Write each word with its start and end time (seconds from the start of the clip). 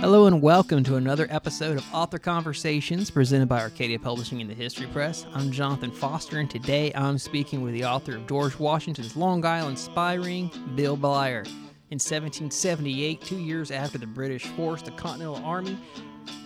Hello 0.00 0.24
and 0.24 0.40
welcome 0.40 0.82
to 0.84 0.96
another 0.96 1.26
episode 1.28 1.76
of 1.76 1.84
Author 1.94 2.18
Conversations 2.18 3.10
presented 3.10 3.50
by 3.50 3.60
Arcadia 3.60 3.98
Publishing 3.98 4.40
and 4.40 4.48
the 4.48 4.54
History 4.54 4.86
Press. 4.86 5.26
I'm 5.34 5.52
Jonathan 5.52 5.90
Foster, 5.90 6.38
and 6.38 6.48
today 6.48 6.90
I'm 6.94 7.18
speaking 7.18 7.60
with 7.60 7.74
the 7.74 7.84
author 7.84 8.16
of 8.16 8.26
George 8.26 8.58
Washington's 8.58 9.14
Long 9.14 9.44
Island 9.44 9.78
Spy 9.78 10.14
Ring, 10.14 10.50
Bill 10.74 10.96
Bleyer. 10.96 11.42
In 11.90 11.98
1778, 11.98 13.20
two 13.20 13.36
years 13.36 13.70
after 13.70 13.98
the 13.98 14.06
British 14.06 14.46
forced 14.46 14.86
the 14.86 14.92
Continental 14.92 15.36
Army 15.44 15.78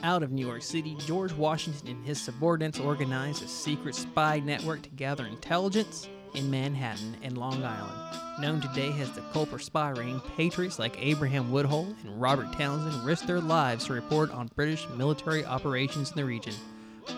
out 0.03 0.25
of 0.25 0.33
New 0.33 0.45
York 0.45 0.63
City, 0.63 0.97
George 0.99 1.33
Washington 1.33 1.87
and 1.87 2.05
his 2.05 2.21
subordinates 2.21 2.81
organized 2.81 3.45
a 3.45 3.47
secret 3.47 3.95
spy 3.95 4.41
network 4.41 4.83
to 4.83 4.91
gather 4.91 5.27
intelligence 5.27 6.09
in 6.35 6.51
Manhattan 6.51 7.17
and 7.23 7.39
Long 7.39 7.65
Island. 7.65 7.93
Known 8.41 8.61
today 8.61 8.93
as 9.01 9.11
the 9.13 9.21
Culper 9.33 9.61
Spy 9.61 9.91
Ring, 9.91 10.21
patriots 10.37 10.79
like 10.79 10.97
Abraham 11.01 11.51
Woodhull 11.51 11.95
and 12.03 12.21
Robert 12.21 12.53
Townsend 12.53 13.05
risked 13.05 13.27
their 13.27 13.41
lives 13.41 13.87
to 13.87 13.93
report 13.93 14.31
on 14.31 14.51
British 14.57 14.89
military 14.97 15.45
operations 15.45 16.11
in 16.11 16.17
the 16.17 16.25
region. 16.25 16.55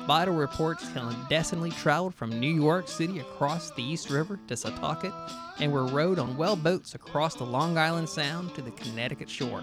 Vital 0.06 0.34
reports 0.34 0.88
clandestinely 0.90 1.70
traveled 1.70 2.14
from 2.14 2.38
New 2.38 2.52
York 2.52 2.88
City 2.88 3.20
across 3.20 3.70
the 3.70 3.82
East 3.82 4.10
River 4.10 4.38
to 4.48 4.54
Setauket 4.54 5.12
and 5.58 5.72
were 5.72 5.86
rowed 5.86 6.18
on 6.18 6.36
whale 6.36 6.56
boats 6.56 6.94
across 6.94 7.34
the 7.34 7.44
Long 7.44 7.78
Island 7.78 8.08
Sound 8.08 8.54
to 8.54 8.62
the 8.62 8.72
Connecticut 8.72 9.30
shore. 9.30 9.62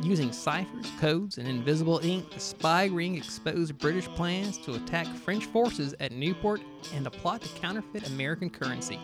Using 0.00 0.32
ciphers, 0.32 0.90
codes, 0.98 1.38
and 1.38 1.46
invisible 1.46 2.00
ink, 2.02 2.30
the 2.32 2.40
spy 2.40 2.86
ring 2.86 3.16
exposed 3.16 3.78
British 3.78 4.06
plans 4.08 4.58
to 4.58 4.74
attack 4.74 5.06
French 5.06 5.46
forces 5.46 5.94
at 6.00 6.12
Newport 6.12 6.60
and 6.94 7.06
a 7.06 7.10
plot 7.10 7.42
to 7.42 7.48
counterfeit 7.60 8.06
American 8.08 8.50
currency. 8.50 8.98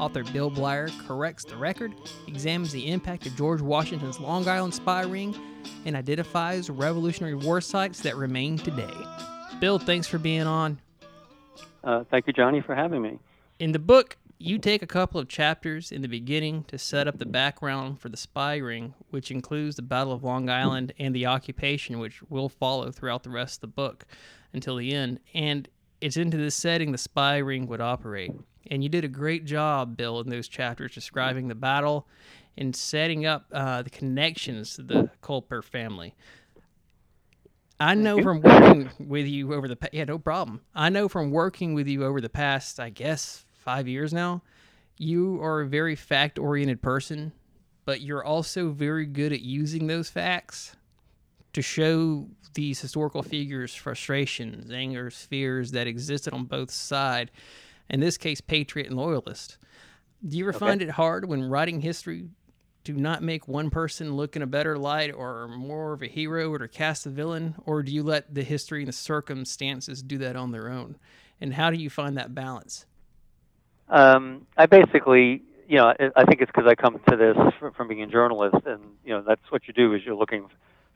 Author 0.00 0.24
Bill 0.24 0.50
Bleyer 0.50 0.88
corrects 1.06 1.44
the 1.44 1.56
record, 1.56 1.94
examines 2.26 2.72
the 2.72 2.90
impact 2.90 3.26
of 3.26 3.36
George 3.36 3.60
Washington's 3.60 4.18
Long 4.18 4.48
Island 4.48 4.74
spy 4.74 5.02
ring, 5.02 5.36
and 5.84 5.94
identifies 5.94 6.70
Revolutionary 6.70 7.34
War 7.34 7.60
sites 7.60 8.00
that 8.00 8.16
remain 8.16 8.56
today. 8.56 8.94
Bill, 9.60 9.78
thanks 9.78 10.08
for 10.08 10.18
being 10.18 10.46
on. 10.46 10.80
Uh, 11.84 12.04
thank 12.10 12.26
you, 12.26 12.32
Johnny, 12.32 12.60
for 12.60 12.74
having 12.74 13.02
me. 13.02 13.18
In 13.58 13.72
the 13.72 13.78
book, 13.78 14.16
you 14.42 14.58
take 14.58 14.82
a 14.82 14.88
couple 14.88 15.20
of 15.20 15.28
chapters 15.28 15.92
in 15.92 16.02
the 16.02 16.08
beginning 16.08 16.64
to 16.64 16.76
set 16.76 17.06
up 17.06 17.18
the 17.18 17.26
background 17.26 18.00
for 18.00 18.08
the 18.08 18.16
spy 18.16 18.56
ring, 18.56 18.92
which 19.10 19.30
includes 19.30 19.76
the 19.76 19.82
Battle 19.82 20.12
of 20.12 20.24
Long 20.24 20.50
Island 20.50 20.92
and 20.98 21.14
the 21.14 21.26
occupation, 21.26 22.00
which 22.00 22.22
will 22.28 22.48
follow 22.48 22.90
throughout 22.90 23.22
the 23.22 23.30
rest 23.30 23.58
of 23.58 23.60
the 23.60 23.66
book 23.68 24.04
until 24.52 24.76
the 24.76 24.92
end. 24.92 25.20
And 25.32 25.68
it's 26.00 26.16
into 26.16 26.36
this 26.36 26.56
setting 26.56 26.90
the 26.90 26.98
spy 26.98 27.36
ring 27.38 27.68
would 27.68 27.80
operate. 27.80 28.32
And 28.68 28.82
you 28.82 28.88
did 28.88 29.04
a 29.04 29.08
great 29.08 29.44
job, 29.44 29.96
Bill, 29.96 30.18
in 30.18 30.28
those 30.28 30.48
chapters 30.48 30.92
describing 30.92 31.46
the 31.46 31.54
battle 31.54 32.08
and 32.58 32.74
setting 32.74 33.24
up 33.24 33.46
uh, 33.52 33.82
the 33.82 33.90
connections 33.90 34.74
to 34.74 34.82
the 34.82 35.10
Culper 35.22 35.62
family. 35.62 36.16
I 37.78 37.94
know 37.94 38.20
from 38.22 38.40
working 38.40 38.90
with 38.98 39.26
you 39.26 39.54
over 39.54 39.68
the 39.68 39.78
yeah 39.92 40.04
no 40.04 40.18
problem. 40.18 40.62
I 40.74 40.88
know 40.88 41.08
from 41.08 41.30
working 41.30 41.74
with 41.74 41.88
you 41.88 42.04
over 42.04 42.20
the 42.20 42.28
past 42.28 42.78
I 42.78 42.90
guess 42.90 43.44
five 43.62 43.88
years 43.88 44.12
now, 44.12 44.42
you 44.98 45.40
are 45.42 45.60
a 45.60 45.66
very 45.66 45.96
fact 45.96 46.38
oriented 46.38 46.82
person, 46.82 47.32
but 47.84 48.00
you're 48.00 48.24
also 48.24 48.70
very 48.70 49.06
good 49.06 49.32
at 49.32 49.40
using 49.40 49.86
those 49.86 50.08
facts 50.08 50.76
to 51.52 51.62
show 51.62 52.28
these 52.54 52.80
historical 52.80 53.22
figures 53.22 53.74
frustrations, 53.74 54.70
angers, 54.70 55.16
fears 55.16 55.72
that 55.72 55.86
existed 55.86 56.32
on 56.32 56.44
both 56.44 56.70
sides 56.70 57.30
in 57.92 58.00
this 58.00 58.16
case, 58.16 58.40
patriot 58.40 58.88
and 58.88 58.96
loyalist. 58.96 59.58
Do 60.26 60.36
you 60.36 60.44
ever 60.44 60.56
okay. 60.56 60.66
find 60.66 60.82
it 60.82 60.90
hard 60.90 61.28
when 61.28 61.44
writing 61.44 61.80
history 61.80 62.30
to 62.84 62.94
not 62.94 63.22
make 63.22 63.46
one 63.46 63.70
person 63.70 64.16
look 64.16 64.34
in 64.34 64.42
a 64.42 64.46
better 64.46 64.76
light 64.76 65.12
or 65.12 65.46
more 65.46 65.92
of 65.92 66.02
a 66.02 66.08
hero 66.08 66.50
or 66.50 66.58
to 66.58 66.68
cast 66.68 67.06
a 67.06 67.10
villain, 67.10 67.54
or 67.64 67.82
do 67.82 67.92
you 67.92 68.02
let 68.02 68.34
the 68.34 68.42
history 68.42 68.80
and 68.80 68.88
the 68.88 68.92
circumstances 68.92 70.02
do 70.02 70.18
that 70.18 70.34
on 70.34 70.50
their 70.50 70.68
own? 70.68 70.96
And 71.40 71.54
how 71.54 71.70
do 71.70 71.76
you 71.76 71.90
find 71.90 72.16
that 72.16 72.34
balance? 72.34 72.86
Um, 73.92 74.46
I 74.56 74.64
basically, 74.64 75.42
you 75.68 75.76
know, 75.76 75.92
I 76.16 76.24
think 76.24 76.40
it's 76.40 76.50
because 76.50 76.66
I 76.66 76.74
come 76.74 76.98
to 77.10 77.16
this 77.16 77.36
from 77.76 77.88
being 77.88 78.02
a 78.02 78.06
journalist, 78.06 78.64
and 78.64 78.80
you 79.04 79.12
know, 79.12 79.22
that's 79.22 79.50
what 79.50 79.68
you 79.68 79.74
do 79.74 79.92
is 79.92 80.00
you're 80.04 80.14
looking 80.16 80.46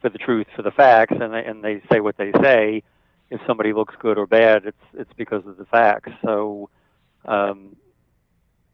for 0.00 0.08
the 0.08 0.16
truth, 0.18 0.46
for 0.56 0.62
the 0.62 0.70
facts, 0.70 1.14
and 1.20 1.32
they, 1.34 1.44
and 1.44 1.62
they 1.62 1.82
say 1.92 2.00
what 2.00 2.16
they 2.16 2.32
say. 2.42 2.82
If 3.28 3.40
somebody 3.46 3.74
looks 3.74 3.94
good 3.98 4.16
or 4.16 4.26
bad, 4.26 4.64
it's 4.64 4.82
it's 4.94 5.12
because 5.14 5.46
of 5.46 5.58
the 5.58 5.66
facts. 5.66 6.10
So 6.24 6.70
um, 7.26 7.76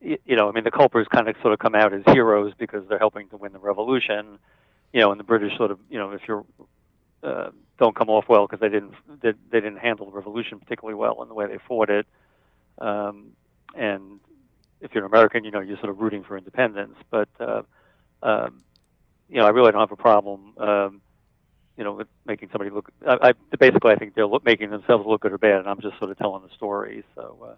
you, 0.00 0.18
you 0.24 0.36
know, 0.36 0.48
I 0.48 0.52
mean, 0.52 0.64
the 0.64 0.70
Culpers 0.70 1.08
kind 1.08 1.28
of 1.28 1.34
sort 1.42 1.52
of 1.52 1.58
come 1.58 1.74
out 1.74 1.92
as 1.92 2.02
heroes 2.06 2.52
because 2.56 2.86
they're 2.88 2.98
helping 2.98 3.28
to 3.30 3.36
win 3.36 3.52
the 3.52 3.58
revolution. 3.58 4.38
You 4.92 5.00
know, 5.00 5.10
and 5.10 5.18
the 5.18 5.24
British 5.24 5.56
sort 5.56 5.72
of, 5.72 5.80
you 5.90 5.98
know, 5.98 6.12
if 6.12 6.20
you're 6.28 6.44
uh, 7.24 7.50
don't 7.78 7.96
come 7.96 8.08
off 8.08 8.26
well 8.28 8.46
because 8.46 8.60
they 8.60 8.68
didn't 8.68 8.92
they, 9.20 9.32
they 9.50 9.58
didn't 9.60 9.78
handle 9.78 10.06
the 10.06 10.12
revolution 10.12 10.60
particularly 10.60 10.94
well 10.94 11.22
in 11.22 11.28
the 11.28 11.34
way 11.34 11.48
they 11.48 11.58
fought 11.66 11.90
it. 11.90 12.06
Um, 12.78 13.32
and 13.74 14.20
if 14.80 14.94
you're 14.94 15.04
an 15.04 15.10
American, 15.10 15.44
you 15.44 15.50
know, 15.50 15.60
you're 15.60 15.78
sort 15.78 15.90
of 15.90 15.98
rooting 15.98 16.24
for 16.24 16.36
independence. 16.36 16.96
But 17.10 17.28
uh, 17.40 17.62
um, 18.22 18.62
you 19.28 19.36
know, 19.38 19.46
I 19.46 19.50
really 19.50 19.72
don't 19.72 19.80
have 19.80 19.92
a 19.92 19.96
problem. 19.96 20.54
Um, 20.58 21.00
you 21.76 21.84
know, 21.84 21.94
with 21.94 22.08
making 22.26 22.50
somebody 22.52 22.70
look. 22.70 22.90
I, 23.06 23.30
I 23.30 23.56
basically 23.58 23.92
I 23.92 23.96
think 23.96 24.14
they're 24.14 24.26
look, 24.26 24.44
making 24.44 24.70
themselves 24.70 25.06
look 25.06 25.22
good 25.22 25.32
or 25.32 25.38
bad, 25.38 25.60
and 25.60 25.68
I'm 25.68 25.80
just 25.80 25.98
sort 25.98 26.10
of 26.10 26.18
telling 26.18 26.42
the 26.42 26.54
story. 26.54 27.04
So. 27.14 27.38
Uh, 27.42 27.54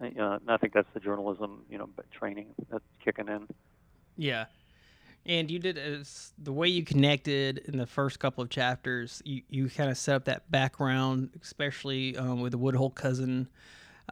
uh, 0.00 0.38
I 0.48 0.56
think 0.58 0.74
that's 0.74 0.88
the 0.92 1.00
journalism, 1.00 1.62
you 1.70 1.78
know, 1.78 1.88
training 2.12 2.48
that's 2.70 2.84
kicking 3.02 3.28
in. 3.28 3.48
Yeah. 4.16 4.46
And 5.24 5.50
you 5.50 5.58
did 5.58 5.76
as 5.76 6.32
the 6.38 6.52
way 6.52 6.68
you 6.68 6.84
connected 6.84 7.58
in 7.58 7.78
the 7.78 7.86
first 7.86 8.20
couple 8.20 8.44
of 8.44 8.50
chapters. 8.50 9.22
You, 9.24 9.42
you 9.48 9.68
kind 9.68 9.90
of 9.90 9.98
set 9.98 10.14
up 10.14 10.24
that 10.26 10.50
background, 10.50 11.30
especially 11.42 12.16
um, 12.16 12.40
with 12.40 12.52
the 12.52 12.58
Woodhull 12.58 12.90
cousin. 12.90 13.48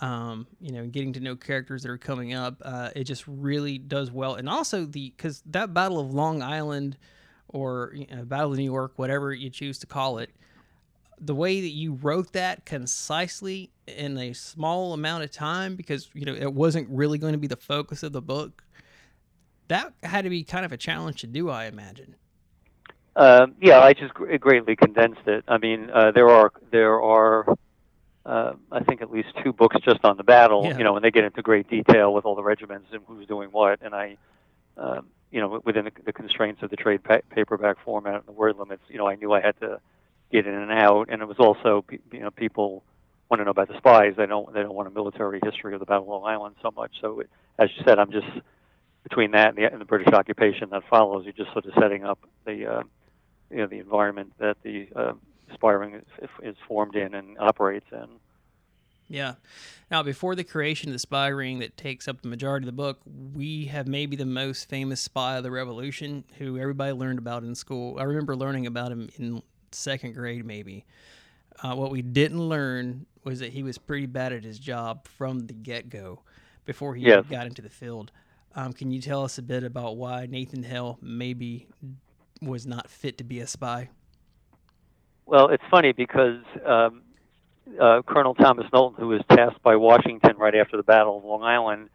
Um, 0.01 0.49
you 0.61 0.73
know, 0.73 0.87
getting 0.87 1.13
to 1.13 1.21
know 1.21 1.37
characters 1.37 1.83
that 1.85 1.91
are 1.91 1.99
coming 1.99 2.35
up. 2.35 2.61
Uh, 2.65 2.91
it 2.97 3.05
just 3.05 3.25
really 3.29 3.79
does 3.79 4.11
well, 4.11 4.35
and 4.35 4.49
also 4.49 4.85
the 4.85 5.11
because 5.17 5.43
that 5.47 5.73
Battle 5.73 6.01
of 6.01 6.13
Long 6.13 6.43
Island 6.43 6.97
or 7.49 7.93
you 7.95 8.07
know, 8.11 8.25
Battle 8.25 8.53
of 8.53 8.59
New 8.59 8.65
York, 8.65 8.95
whatever 8.97 9.33
you 9.33 9.51
choose 9.51 9.79
to 9.79 9.87
call 9.87 10.19
it, 10.19 10.31
the 11.21 11.35
way 11.35 11.61
that 11.61 11.71
you 11.71 11.95
wrote 11.95 12.33
that 12.33 12.65
concisely 12.67 13.71
in 13.87 14.19
a 14.19 14.33
small 14.33 14.93
amount 14.93 15.25
of 15.25 15.31
time 15.31 15.77
because 15.77 16.09
you 16.15 16.25
know 16.25 16.35
it 16.35 16.53
wasn't 16.53 16.89
really 16.89 17.19
going 17.19 17.33
to 17.33 17.39
be 17.39 17.47
the 17.47 17.57
focus 17.57 18.03
of 18.03 18.13
the 18.13 18.23
book 18.23 18.65
that 19.69 19.93
had 20.03 20.25
to 20.25 20.31
be 20.31 20.43
kind 20.43 20.65
of 20.65 20.73
a 20.73 20.77
challenge 20.77 21.21
to 21.21 21.27
do 21.27 21.51
i 21.51 21.67
imagine 21.67 22.15
um, 23.17 23.55
yeah 23.61 23.81
i 23.81 23.93
just 23.93 24.15
greatly 24.15 24.75
condensed 24.75 25.27
it 25.27 25.45
i 25.49 25.59
mean 25.59 25.91
uh, 25.91 26.11
there 26.13 26.29
are 26.29 26.51
there 26.71 27.01
are 27.01 27.57
uh, 28.27 28.55
I 28.73 28.83
think 28.85 29.03
at 29.03 29.11
least 29.11 29.29
two 29.43 29.53
books 29.53 29.77
just 29.85 30.05
on 30.05 30.17
the 30.17 30.25
battle, 30.25 30.65
yeah. 30.65 30.79
you 30.79 30.85
know, 30.85 30.97
and 30.97 31.05
they 31.05 31.11
get 31.11 31.25
into 31.25 31.43
great 31.43 31.69
detail 31.69 32.13
with 32.15 32.25
all 32.25 32.35
the 32.35 32.43
regiments 32.43 32.89
and 32.93 33.03
who's 33.07 33.27
doing 33.27 33.51
what. 33.51 33.81
And 33.83 33.95
I, 33.95 34.17
um, 34.77 35.07
you 35.31 35.41
know, 35.41 35.61
within 35.65 35.85
the, 35.85 35.93
the 36.05 36.13
constraints 36.13 36.63
of 36.63 36.71
the 36.71 36.77
trade 36.77 37.03
pa- 37.05 37.21
paperback 37.31 37.77
format 37.85 38.15
and 38.15 38.27
the 38.27 38.33
word 38.33 38.57
limits, 38.57 38.83
you 38.89 38.99
know, 38.99 39.07
I 39.07 39.17
knew 39.17 39.33
I 39.33 39.41
had 39.41 39.59
to 39.61 39.81
get 40.33 40.47
in 40.47 40.55
and 40.55 40.73
out, 40.73 41.09
and 41.11 41.23
it 41.23 41.29
was 41.29 41.39
also 41.39 41.85
you 42.11 42.21
know 42.21 42.31
people 42.31 42.83
want 43.31 43.41
to 43.41 43.45
know 43.45 43.51
about 43.51 43.69
the 43.69 43.77
spies. 43.77 44.15
They 44.17 44.27
don't 44.27 44.53
they 44.53 44.63
don't 44.63 44.75
want 44.75 44.89
a 44.89 44.91
military 44.91 45.41
history 45.43 45.75
of 45.75 45.81
the 45.81 45.87
Battle 45.87 46.05
of 46.05 46.09
Long 46.09 46.25
Island 46.25 46.57
so 46.63 46.71
much. 46.71 46.93
So 47.01 47.21
it, 47.21 47.31
as 47.59 47.71
you 47.77 47.85
said, 47.85 47.99
I'm 47.99 48.11
just 48.11 48.27
between 49.05 49.33
that 49.33 49.51
and 49.51 49.59
the, 49.59 49.71
and 49.71 49.81
the 49.81 49.85
British 49.85 50.13
occupation 50.13 50.71
that 50.71 50.83
follows. 50.91 51.25
You're 51.25 51.35
just 51.35 51.53
sort 51.53 51.67
of 51.67 51.73
setting 51.81 52.05
up 52.05 52.19
the 52.45 52.67
uh, 52.67 52.83
you 53.51 53.59
know 53.59 53.67
the 53.67 53.79
environment 53.79 54.33
that 54.39 54.57
the 54.63 54.89
uh, 54.97 55.13
spy 55.53 55.73
ring 55.73 56.03
is, 56.21 56.29
is 56.43 56.57
formed 56.67 56.97
in 56.97 57.15
and 57.15 57.39
operates 57.39 57.87
in. 57.93 58.07
Yeah. 59.09 59.35
Now, 59.91 60.03
before 60.03 60.35
the 60.35 60.45
creation 60.45 60.89
of 60.89 60.95
the 60.95 60.99
spy 60.99 61.29
ring 61.29 61.59
that 61.59 61.77
takes 61.77 62.09
up 62.09 62.23
the 62.23 62.29
majority 62.29 62.65
of 62.65 62.67
the 62.67 62.73
book, 62.73 63.01
we 63.35 63.67
have 63.67 63.87
maybe 63.87 64.17
the 64.17 64.27
most 64.27 64.69
famous 64.69 65.01
spy 65.01 65.37
of 65.37 65.43
the 65.43 65.51
revolution 65.51 66.25
who 66.39 66.59
everybody 66.59 66.93
learned 66.93 67.19
about 67.19 67.43
in 67.43 67.55
school. 67.55 67.99
I 67.99 68.05
remember 68.05 68.35
learning 68.35 68.67
about 68.67 68.91
him 68.91 69.11
in 69.19 69.43
second 69.73 70.15
grade, 70.15 70.45
maybe. 70.47 70.85
Uh, 71.63 71.75
what 71.75 71.91
we 71.91 72.03
didn't 72.03 72.49
learn 72.49 73.07
was 73.25 73.41
that 73.41 73.53
he 73.53 73.63
was 73.63 73.79
pretty 73.79 74.07
bad 74.07 74.33
at 74.33 74.45
his 74.45 74.59
job 74.59 75.07
from 75.07 75.47
the 75.47 75.55
get 75.55 75.89
go 75.89 76.21
before 76.65 76.95
he 76.95 77.05
yes. 77.05 77.25
got 77.29 77.47
into 77.47 77.63
the 77.63 77.71
field. 77.71 78.11
Um, 78.57 78.73
can 78.73 78.91
you 78.91 79.01
tell 79.01 79.25
us 79.25 79.39
a 79.39 79.43
bit 79.43 79.65
about 79.65 79.97
why 79.97 80.27
Nathan 80.27 80.63
Hale 80.63 80.99
maybe 81.03 81.67
was 82.41 82.67
not 82.67 82.89
fit 82.89 83.19
to 83.19 83.25
be 83.25 83.41
a 83.41 83.47
spy? 83.47 83.91
Well, 85.27 85.49
it's 85.49 85.63
funny 85.71 85.93
because 85.93 86.43
um, 86.67 87.03
uh, 87.81 88.03
Colonel 88.07 88.35
Thomas 88.35 88.67
Knowlton, 88.73 89.01
who 89.01 89.09
was 89.09 89.23
tasked 89.31 89.63
by 89.63 89.77
Washington 89.77 90.37
right 90.37 90.55
after 90.55 90.77
the 90.77 90.83
Battle 90.83 91.19
of 91.19 91.25
Long 91.25 91.43
Island 91.43 91.89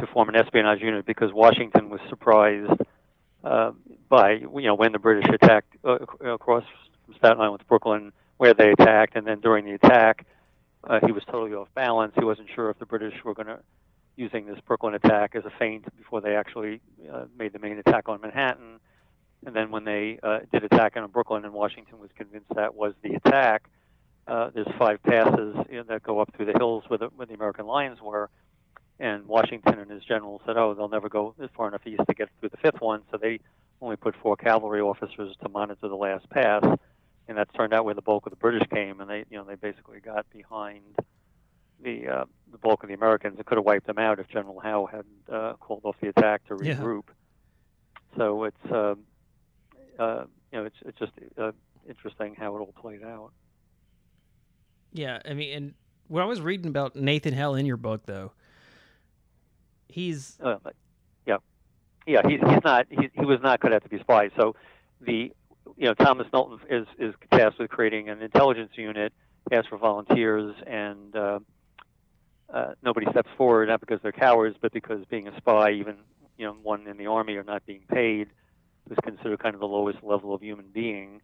to 0.00 0.06
form 0.08 0.28
an 0.28 0.36
espionage 0.36 0.80
unit 0.80 1.06
because 1.06 1.32
Washington 1.32 1.88
was 1.88 2.00
surprised 2.08 2.80
uh, 3.42 3.72
by 4.08 4.32
you 4.32 4.62
know 4.62 4.74
when 4.74 4.92
the 4.92 4.98
British 4.98 5.28
attacked 5.32 5.74
uh, 5.84 5.98
across 6.24 6.64
from 7.04 7.14
Staten 7.14 7.40
Island 7.40 7.60
to 7.60 7.66
Brooklyn, 7.66 8.12
where 8.36 8.54
they 8.54 8.70
attacked, 8.70 9.16
and 9.16 9.26
then 9.26 9.40
during 9.40 9.64
the 9.64 9.72
attack, 9.72 10.26
uh, 10.84 11.00
he 11.04 11.12
was 11.12 11.22
totally 11.24 11.54
off 11.54 11.68
balance. 11.74 12.12
He 12.16 12.24
wasn't 12.24 12.48
sure 12.54 12.70
if 12.70 12.78
the 12.78 12.86
British 12.86 13.14
were 13.24 13.34
going 13.34 13.48
to 13.48 13.60
using 14.16 14.46
this 14.46 14.58
Brooklyn 14.66 14.94
attack 14.94 15.36
as 15.36 15.44
a 15.44 15.52
feint 15.58 15.84
before 15.96 16.20
they 16.20 16.34
actually 16.34 16.80
uh, 17.12 17.24
made 17.38 17.52
the 17.52 17.58
main 17.58 17.78
attack 17.78 18.08
on 18.08 18.20
Manhattan. 18.20 18.80
And 19.46 19.54
then 19.54 19.70
when 19.70 19.84
they 19.84 20.18
uh, 20.22 20.40
did 20.52 20.64
attack 20.64 20.96
on 20.96 21.08
Brooklyn, 21.10 21.44
and 21.44 21.52
Washington 21.54 21.98
was 21.98 22.10
convinced 22.16 22.46
that 22.54 22.74
was 22.74 22.94
the 23.02 23.14
attack, 23.14 23.68
uh, 24.26 24.50
there's 24.54 24.68
five 24.78 25.02
passes 25.02 25.56
you 25.70 25.78
know, 25.78 25.84
that 25.84 26.02
go 26.02 26.20
up 26.20 26.34
through 26.36 26.46
the 26.46 26.58
hills 26.58 26.84
where 26.88 26.98
the, 26.98 27.06
where 27.16 27.26
the 27.26 27.34
American 27.34 27.66
lines 27.66 28.00
were, 28.00 28.28
and 28.98 29.26
Washington 29.26 29.78
and 29.78 29.90
his 29.90 30.04
generals 30.04 30.42
said, 30.44 30.56
"Oh, 30.56 30.74
they'll 30.74 30.88
never 30.88 31.08
go 31.08 31.34
far 31.56 31.68
enough 31.68 31.86
east 31.86 32.02
to 32.08 32.14
get 32.14 32.28
through 32.40 32.50
the 32.50 32.56
fifth 32.58 32.80
one," 32.80 33.02
so 33.10 33.16
they 33.16 33.40
only 33.80 33.96
put 33.96 34.14
four 34.16 34.36
cavalry 34.36 34.80
officers 34.80 35.34
to 35.42 35.48
monitor 35.48 35.88
the 35.88 35.94
last 35.94 36.28
pass, 36.30 36.64
and 37.28 37.38
that 37.38 37.48
turned 37.54 37.72
out 37.72 37.84
where 37.84 37.94
the 37.94 38.02
bulk 38.02 38.26
of 38.26 38.30
the 38.30 38.36
British 38.36 38.68
came, 38.68 39.00
and 39.00 39.08
they, 39.08 39.24
you 39.30 39.38
know, 39.38 39.44
they 39.44 39.54
basically 39.54 40.00
got 40.00 40.26
behind 40.30 40.82
the 41.82 42.08
uh, 42.08 42.24
the 42.50 42.58
bulk 42.58 42.82
of 42.82 42.88
the 42.88 42.94
Americans. 42.94 43.38
It 43.38 43.46
could 43.46 43.58
have 43.58 43.64
wiped 43.64 43.86
them 43.86 43.98
out 43.98 44.18
if 44.18 44.28
General 44.28 44.58
Howe 44.60 44.86
had 44.86 45.04
uh, 45.32 45.54
called 45.54 45.82
off 45.84 45.96
the 46.00 46.08
attack 46.08 46.46
to 46.48 46.56
regroup. 46.56 47.04
Yeah. 47.06 48.16
So 48.16 48.44
it's 48.44 48.72
uh, 48.72 48.94
uh, 49.98 50.24
you 50.52 50.58
know 50.58 50.64
it's 50.64 50.76
it's 50.84 50.98
just 50.98 51.12
uh, 51.38 51.52
interesting 51.88 52.34
how 52.34 52.56
it 52.56 52.60
all 52.60 52.74
played 52.80 53.02
out. 53.02 53.30
Yeah, 54.92 55.20
I 55.24 55.34
mean, 55.34 55.54
and 55.54 55.74
when 56.08 56.22
I 56.22 56.26
was 56.26 56.40
reading 56.40 56.68
about 56.68 56.96
Nathan 56.96 57.34
Hale 57.34 57.54
in 57.54 57.66
your 57.66 57.76
book, 57.76 58.06
though, 58.06 58.32
he's 59.88 60.38
uh, 60.42 60.56
yeah, 61.26 61.36
yeah, 62.06 62.22
he's 62.26 62.40
he's 62.40 62.64
not 62.64 62.86
he, 62.90 63.10
he 63.12 63.24
was 63.24 63.40
not 63.42 63.60
cut 63.60 63.72
out 63.72 63.82
to 63.82 63.88
be 63.88 63.96
a 63.96 64.00
spy. 64.00 64.30
So 64.36 64.54
the 65.00 65.32
you 65.76 65.84
know 65.84 65.94
Thomas 65.94 66.26
Knowlton 66.32 66.60
is 66.70 66.86
is 66.98 67.14
tasked 67.32 67.58
with 67.58 67.70
creating 67.70 68.08
an 68.08 68.22
intelligence 68.22 68.72
unit, 68.76 69.12
asked 69.52 69.68
for 69.68 69.78
volunteers, 69.78 70.54
and 70.66 71.14
uh, 71.14 71.38
uh, 72.52 72.72
nobody 72.82 73.06
steps 73.10 73.28
forward 73.36 73.68
not 73.68 73.80
because 73.80 74.00
they're 74.02 74.12
cowards, 74.12 74.56
but 74.60 74.72
because 74.72 75.04
being 75.10 75.28
a 75.28 75.36
spy, 75.36 75.72
even 75.72 75.96
you 76.36 76.46
know 76.46 76.56
one 76.62 76.86
in 76.86 76.96
the 76.96 77.06
army 77.06 77.36
or 77.36 77.44
not 77.44 77.64
being 77.66 77.82
paid, 77.92 78.28
was 78.88 78.98
considered 79.02 79.38
kind 79.38 79.54
of 79.54 79.60
the 79.60 79.68
lowest 79.68 80.02
level 80.02 80.34
of 80.34 80.42
human 80.42 80.66
being. 80.72 81.20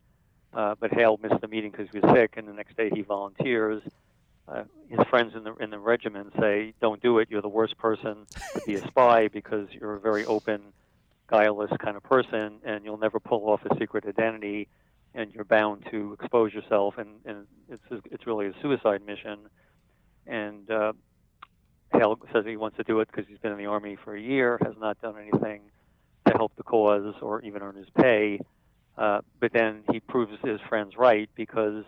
Uh, 0.52 0.74
but 0.78 0.92
Hale 0.92 1.18
missed 1.22 1.40
the 1.40 1.48
meeting 1.48 1.70
because 1.70 1.88
he 1.92 1.98
was 1.98 2.14
sick, 2.14 2.34
and 2.36 2.46
the 2.46 2.52
next 2.52 2.76
day 2.76 2.90
he 2.90 3.02
volunteers. 3.02 3.82
Uh, 4.46 4.64
his 4.88 5.00
friends 5.08 5.34
in 5.34 5.42
the 5.42 5.54
in 5.56 5.70
the 5.70 5.78
regiment 5.78 6.32
say, 6.38 6.74
"Don't 6.80 7.02
do 7.02 7.18
it. 7.18 7.28
You're 7.30 7.42
the 7.42 7.48
worst 7.48 7.76
person 7.78 8.26
to 8.52 8.60
be 8.66 8.74
a 8.76 8.86
spy 8.86 9.28
because 9.28 9.68
you're 9.72 9.94
a 9.94 10.00
very 10.00 10.24
open, 10.26 10.60
guileless 11.28 11.72
kind 11.78 11.96
of 11.96 12.02
person, 12.04 12.58
and 12.64 12.84
you'll 12.84 12.98
never 12.98 13.18
pull 13.18 13.50
off 13.50 13.64
a 13.64 13.76
secret 13.78 14.04
identity, 14.06 14.68
and 15.14 15.34
you're 15.34 15.44
bound 15.44 15.86
to 15.90 16.16
expose 16.20 16.52
yourself. 16.52 16.98
And, 16.98 17.08
and 17.24 17.46
it's 17.68 18.04
it's 18.10 18.26
really 18.26 18.46
a 18.46 18.54
suicide 18.62 19.04
mission." 19.04 19.38
And 20.26 20.70
uh, 20.70 20.92
Hale 21.92 22.18
says 22.32 22.44
he 22.46 22.56
wants 22.56 22.76
to 22.76 22.84
do 22.84 23.00
it 23.00 23.08
because 23.10 23.26
he's 23.28 23.38
been 23.38 23.52
in 23.52 23.58
the 23.58 23.66
army 23.66 23.96
for 24.04 24.14
a 24.14 24.20
year, 24.20 24.58
has 24.62 24.74
not 24.78 25.00
done 25.00 25.16
anything 25.18 25.62
help 26.36 26.54
the 26.56 26.62
cause 26.62 27.14
or 27.22 27.40
even 27.42 27.62
earn 27.62 27.76
his 27.76 27.88
pay. 27.90 28.40
Uh, 28.96 29.20
but 29.40 29.52
then 29.52 29.82
he 29.90 30.00
proves 30.00 30.32
his 30.44 30.60
friends 30.68 30.96
right 30.96 31.28
because 31.34 31.84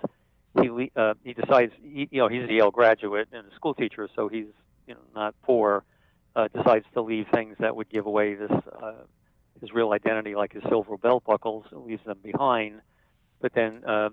he 0.61 0.91
uh, 0.97 1.15
he 1.23 1.35
decides 1.35 1.73
he, 1.83 2.09
you 2.11 2.21
know 2.21 2.29
he's 2.29 2.49
a 2.49 2.53
Yale 2.53 2.71
graduate 2.71 3.29
and 3.33 3.47
a 3.51 3.55
school 3.55 3.75
teacher, 3.75 4.09
so 4.17 4.29
he's 4.29 4.47
you 4.87 4.95
know 4.95 5.01
not 5.15 5.35
poor. 5.43 5.85
Uh, 6.35 6.49
decides 6.49 6.85
to 6.93 7.01
leave 7.01 7.27
things 7.33 7.57
that 7.61 7.75
would 7.75 7.89
give 7.89 8.05
away 8.05 8.35
this 8.35 8.51
uh, 8.51 8.93
his 9.61 9.73
real 9.73 9.93
identity, 9.93 10.35
like 10.35 10.53
his 10.53 10.63
silver 10.69 10.97
belt 10.99 11.25
buckles, 11.25 11.65
leaves 11.73 12.05
them 12.05 12.19
behind. 12.23 12.81
But 13.41 13.55
then 13.55 13.83
uh, 13.87 14.11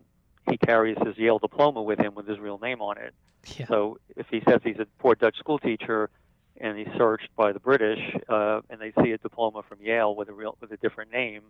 he 0.50 0.58
carries 0.58 0.98
his 1.06 1.18
Yale 1.18 1.40
diploma 1.40 1.82
with 1.82 2.00
him 2.00 2.16
with 2.16 2.28
his 2.28 2.40
real 2.40 2.60
name 2.60 2.82
on 2.82 2.98
it. 2.98 3.14
Yeah. 3.58 3.66
So 3.68 3.98
if 4.16 4.28
he 4.30 4.42
says 4.48 4.62
he's 4.64 4.80
a 4.80 4.86
poor 5.00 5.16
Dutch 5.16 5.38
school 5.38 5.60
teacher 5.60 6.10
and 6.58 6.78
he's 6.78 6.88
searched 6.98 7.30
by 7.36 7.52
the 7.52 7.60
British 7.60 8.00
uh, 8.30 8.62
and 8.70 8.80
they 8.80 8.94
see 9.04 9.12
a 9.12 9.18
diploma 9.18 9.64
from 9.68 9.80
Yale 9.82 10.16
with 10.16 10.30
a 10.30 10.34
real 10.34 10.58
with 10.62 10.72
a 10.72 10.78
different 10.78 11.12
name, 11.12 11.44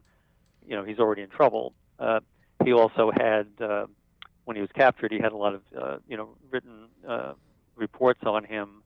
you 0.67 0.75
know 0.75 0.83
he's 0.83 0.99
already 0.99 1.21
in 1.21 1.29
trouble. 1.29 1.73
Uh, 1.99 2.19
he 2.63 2.73
also 2.73 3.11
had 3.11 3.47
uh, 3.61 3.85
when 4.45 4.55
he 4.55 4.61
was 4.61 4.71
captured, 4.73 5.11
he 5.11 5.19
had 5.19 5.31
a 5.31 5.37
lot 5.37 5.55
of 5.55 5.61
uh, 5.77 5.97
you 6.07 6.17
know 6.17 6.29
written 6.51 6.87
uh, 7.07 7.33
reports 7.75 8.21
on 8.25 8.43
him, 8.43 8.83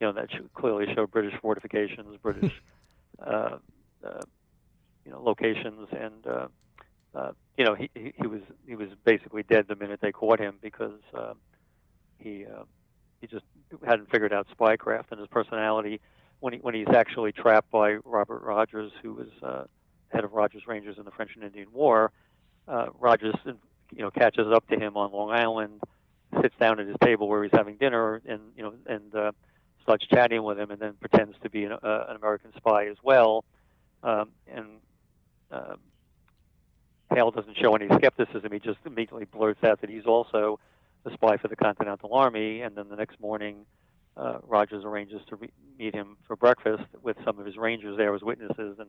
you 0.00 0.06
know 0.06 0.12
that 0.12 0.28
clearly 0.54 0.86
show 0.94 1.06
British 1.06 1.34
fortifications, 1.40 2.16
British 2.22 2.52
uh, 3.24 3.58
uh, 4.04 4.20
you 5.04 5.12
know 5.12 5.22
locations, 5.22 5.88
and 5.92 6.26
uh, 6.26 6.48
uh, 7.14 7.32
you 7.56 7.64
know 7.64 7.74
he, 7.74 7.90
he 7.94 8.26
was 8.26 8.40
he 8.66 8.74
was 8.74 8.88
basically 9.04 9.42
dead 9.42 9.66
the 9.68 9.76
minute 9.76 10.00
they 10.00 10.12
caught 10.12 10.38
him 10.38 10.56
because 10.60 11.00
uh, 11.14 11.34
he 12.18 12.44
uh, 12.44 12.64
he 13.20 13.26
just 13.26 13.44
hadn't 13.84 14.10
figured 14.10 14.32
out 14.32 14.46
spycraft 14.56 15.10
and 15.10 15.20
his 15.20 15.28
personality 15.28 16.00
when 16.40 16.52
he 16.52 16.58
when 16.60 16.74
he's 16.74 16.88
actually 16.94 17.32
trapped 17.32 17.70
by 17.70 17.94
Robert 18.04 18.42
Rogers, 18.42 18.92
who 19.02 19.14
was 19.14 19.28
uh, 19.42 19.64
head 20.08 20.24
of 20.24 20.32
Rogers 20.32 20.62
Rangers 20.66 20.98
in 20.98 21.04
the 21.04 21.10
French 21.10 21.32
and 21.34 21.44
Indian 21.44 21.68
War. 21.72 22.12
Uh, 22.66 22.86
Rogers, 22.98 23.34
you 23.44 24.02
know, 24.02 24.10
catches 24.10 24.46
up 24.52 24.66
to 24.68 24.78
him 24.78 24.96
on 24.96 25.12
Long 25.12 25.30
Island, 25.30 25.80
sits 26.42 26.54
down 26.60 26.78
at 26.80 26.86
his 26.86 26.96
table 27.02 27.28
where 27.28 27.42
he's 27.42 27.52
having 27.52 27.76
dinner, 27.76 28.20
and 28.26 28.40
you 28.56 28.62
know, 28.62 28.74
and 28.86 29.14
uh, 29.14 29.32
starts 29.82 30.06
chatting 30.06 30.42
with 30.42 30.58
him, 30.58 30.70
and 30.70 30.80
then 30.80 30.94
pretends 31.00 31.34
to 31.42 31.50
be 31.50 31.64
an, 31.64 31.72
uh, 31.72 32.04
an 32.08 32.16
American 32.16 32.52
spy 32.56 32.86
as 32.86 32.96
well. 33.02 33.44
Um, 34.02 34.30
and 34.46 34.66
uh, 35.50 35.74
Hale 37.10 37.30
doesn't 37.30 37.56
show 37.56 37.74
any 37.74 37.88
skepticism; 37.96 38.52
he 38.52 38.58
just 38.58 38.78
immediately 38.84 39.24
blurts 39.24 39.64
out 39.64 39.80
that 39.80 39.90
he's 39.90 40.06
also 40.06 40.60
a 41.08 41.14
spy 41.14 41.36
for 41.36 41.48
the 41.48 41.56
Continental 41.56 42.14
Army. 42.14 42.62
And 42.62 42.76
then 42.76 42.88
the 42.88 42.96
next 42.96 43.20
morning, 43.20 43.66
uh, 44.16 44.38
Rogers 44.42 44.84
arranges 44.84 45.20
to 45.28 45.36
re- 45.36 45.50
meet 45.78 45.94
him 45.94 46.16
for 46.26 46.36
breakfast 46.36 46.84
with 47.02 47.16
some 47.24 47.38
of 47.38 47.46
his 47.46 47.56
rangers 47.56 47.96
there 47.96 48.14
as 48.14 48.22
witnesses, 48.22 48.78
and 48.78 48.88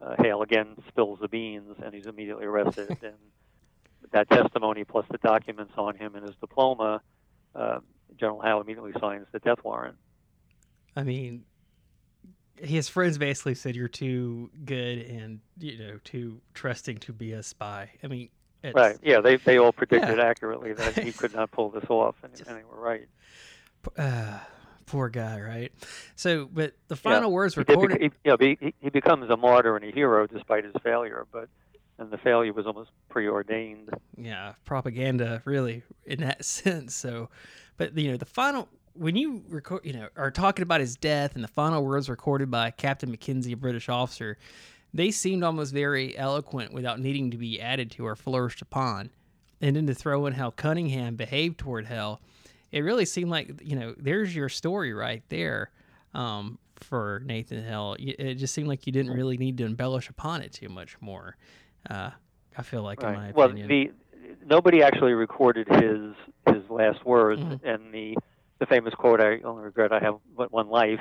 uh, 0.00 0.14
Hale 0.22 0.42
again 0.42 0.76
spills 0.88 1.18
the 1.20 1.28
beans, 1.28 1.76
and 1.82 1.94
he's 1.94 2.06
immediately 2.06 2.44
arrested. 2.44 2.88
and 3.02 3.14
that 4.12 4.28
testimony, 4.30 4.84
plus 4.84 5.06
the 5.10 5.18
documents 5.18 5.72
on 5.76 5.96
him 5.96 6.14
and 6.14 6.26
his 6.26 6.36
diploma, 6.36 7.00
uh, 7.54 7.78
General 8.18 8.40
Howe 8.40 8.60
immediately 8.60 8.92
signs 9.00 9.26
the 9.32 9.38
death 9.38 9.58
warrant. 9.64 9.96
I 10.96 11.02
mean, 11.04 11.44
his 12.56 12.88
friends 12.88 13.18
basically 13.18 13.54
said 13.54 13.76
you're 13.76 13.88
too 13.88 14.50
good 14.64 14.98
and 14.98 15.40
you 15.58 15.78
know 15.78 15.98
too 16.04 16.40
trusting 16.54 16.98
to 16.98 17.12
be 17.12 17.32
a 17.32 17.42
spy. 17.42 17.90
I 18.02 18.06
mean, 18.08 18.28
right? 18.64 18.96
Yeah, 19.02 19.20
they 19.20 19.36
they 19.36 19.58
all 19.58 19.72
predicted 19.72 20.18
yeah. 20.18 20.24
accurately 20.24 20.72
that 20.72 20.98
he 20.98 21.12
could 21.12 21.34
not 21.34 21.50
pull 21.50 21.70
this 21.70 21.84
off, 21.88 22.16
and, 22.22 22.32
and 22.46 22.58
they 22.58 22.64
were 22.64 22.80
right. 22.80 23.08
Uh, 23.96 24.38
poor 24.86 25.08
guy, 25.08 25.40
right? 25.40 25.72
So, 26.16 26.48
but 26.52 26.74
the 26.88 26.96
final 26.96 27.30
yeah. 27.30 27.34
words 27.34 27.56
recorded. 27.56 28.00
He, 28.00 28.10
you 28.24 28.30
know, 28.30 28.36
he, 28.40 28.74
he 28.80 28.90
becomes 28.90 29.30
a 29.30 29.36
martyr 29.36 29.76
and 29.76 29.84
a 29.84 29.90
hero 29.92 30.26
despite 30.26 30.64
his 30.64 30.74
failure, 30.82 31.26
but 31.32 31.48
and 31.98 32.10
the 32.10 32.18
failure 32.18 32.52
was 32.52 32.66
almost 32.66 32.90
preordained. 33.08 33.90
Yeah, 34.16 34.54
propaganda, 34.64 35.42
really, 35.44 35.82
in 36.06 36.20
that 36.20 36.44
sense. 36.44 36.94
So, 36.94 37.28
but 37.76 37.96
you 37.96 38.10
know, 38.10 38.16
the 38.16 38.26
final 38.26 38.68
when 38.94 39.16
you 39.16 39.44
record, 39.48 39.84
you 39.84 39.92
know, 39.92 40.08
are 40.16 40.30
talking 40.30 40.62
about 40.62 40.80
his 40.80 40.96
death 40.96 41.34
and 41.34 41.44
the 41.44 41.48
final 41.48 41.84
words 41.84 42.08
recorded 42.08 42.50
by 42.50 42.70
Captain 42.70 43.10
Mackenzie, 43.10 43.52
a 43.52 43.56
British 43.56 43.88
officer, 43.88 44.36
they 44.92 45.10
seemed 45.10 45.44
almost 45.44 45.72
very 45.72 46.16
eloquent 46.16 46.72
without 46.72 47.00
needing 47.00 47.30
to 47.30 47.36
be 47.36 47.60
added 47.60 47.90
to 47.92 48.06
or 48.06 48.16
flourished 48.16 48.62
upon. 48.62 49.10
And 49.60 49.74
then 49.74 49.86
to 49.86 49.94
throw 49.94 50.26
in 50.26 50.34
how 50.34 50.50
Cunningham 50.50 51.16
behaved 51.16 51.58
toward 51.58 51.86
Hale, 51.86 52.20
it 52.70 52.80
really 52.80 53.04
seemed 53.04 53.30
like 53.30 53.60
you 53.62 53.76
know 53.76 53.94
there's 53.98 54.34
your 54.34 54.48
story 54.48 54.92
right 54.92 55.22
there 55.30 55.70
um, 56.14 56.58
for 56.76 57.22
Nathan 57.24 57.64
Hale. 57.64 57.96
It 57.98 58.34
just 58.34 58.54
seemed 58.54 58.68
like 58.68 58.86
you 58.86 58.92
didn't 58.92 59.12
really 59.12 59.36
need 59.36 59.58
to 59.58 59.64
embellish 59.64 60.08
upon 60.08 60.42
it 60.42 60.52
too 60.52 60.68
much 60.68 60.96
more. 61.00 61.36
Uh, 61.88 62.10
I 62.56 62.62
feel 62.62 62.82
like, 62.82 63.02
right. 63.02 63.14
in 63.14 63.20
my 63.20 63.28
opinion, 63.28 63.68
well, 63.68 63.68
the 63.68 63.90
nobody 64.46 64.82
actually 64.82 65.12
recorded 65.12 65.68
his 65.68 66.14
his 66.54 66.68
last 66.70 67.04
words, 67.04 67.40
mm-hmm. 67.42 67.66
and 67.66 67.92
the 67.92 68.16
the 68.58 68.66
famous 68.66 68.94
quote, 68.94 69.20
"I 69.20 69.40
only 69.40 69.62
regret 69.62 69.92
I 69.92 70.00
have 70.00 70.16
but 70.36 70.52
one 70.52 70.68
life." 70.68 71.00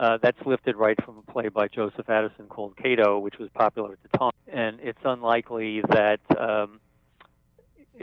Uh, 0.00 0.16
that's 0.22 0.40
lifted 0.46 0.76
right 0.76 0.96
from 1.04 1.18
a 1.18 1.30
play 1.30 1.48
by 1.48 1.68
Joseph 1.68 2.08
Addison 2.08 2.46
called 2.46 2.74
Cato, 2.78 3.18
which 3.18 3.36
was 3.38 3.50
popular 3.50 3.92
at 3.92 3.98
the 4.02 4.16
time. 4.16 4.32
And 4.48 4.80
it's 4.80 4.98
unlikely 5.04 5.82
that 5.82 6.20
um, 6.38 6.80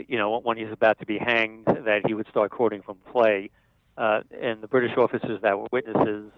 you 0.06 0.16
know, 0.16 0.38
when 0.38 0.56
he's 0.56 0.70
about 0.70 1.00
to 1.00 1.06
be 1.06 1.18
hanged, 1.18 1.64
that 1.66 2.02
he 2.06 2.14
would 2.14 2.28
start 2.28 2.52
quoting 2.52 2.82
from 2.82 2.98
play. 3.10 3.50
Uh, 3.96 4.20
and 4.40 4.60
the 4.60 4.68
British 4.68 4.96
officers 4.96 5.40
that 5.42 5.58
were 5.58 5.66
witnesses 5.72 6.30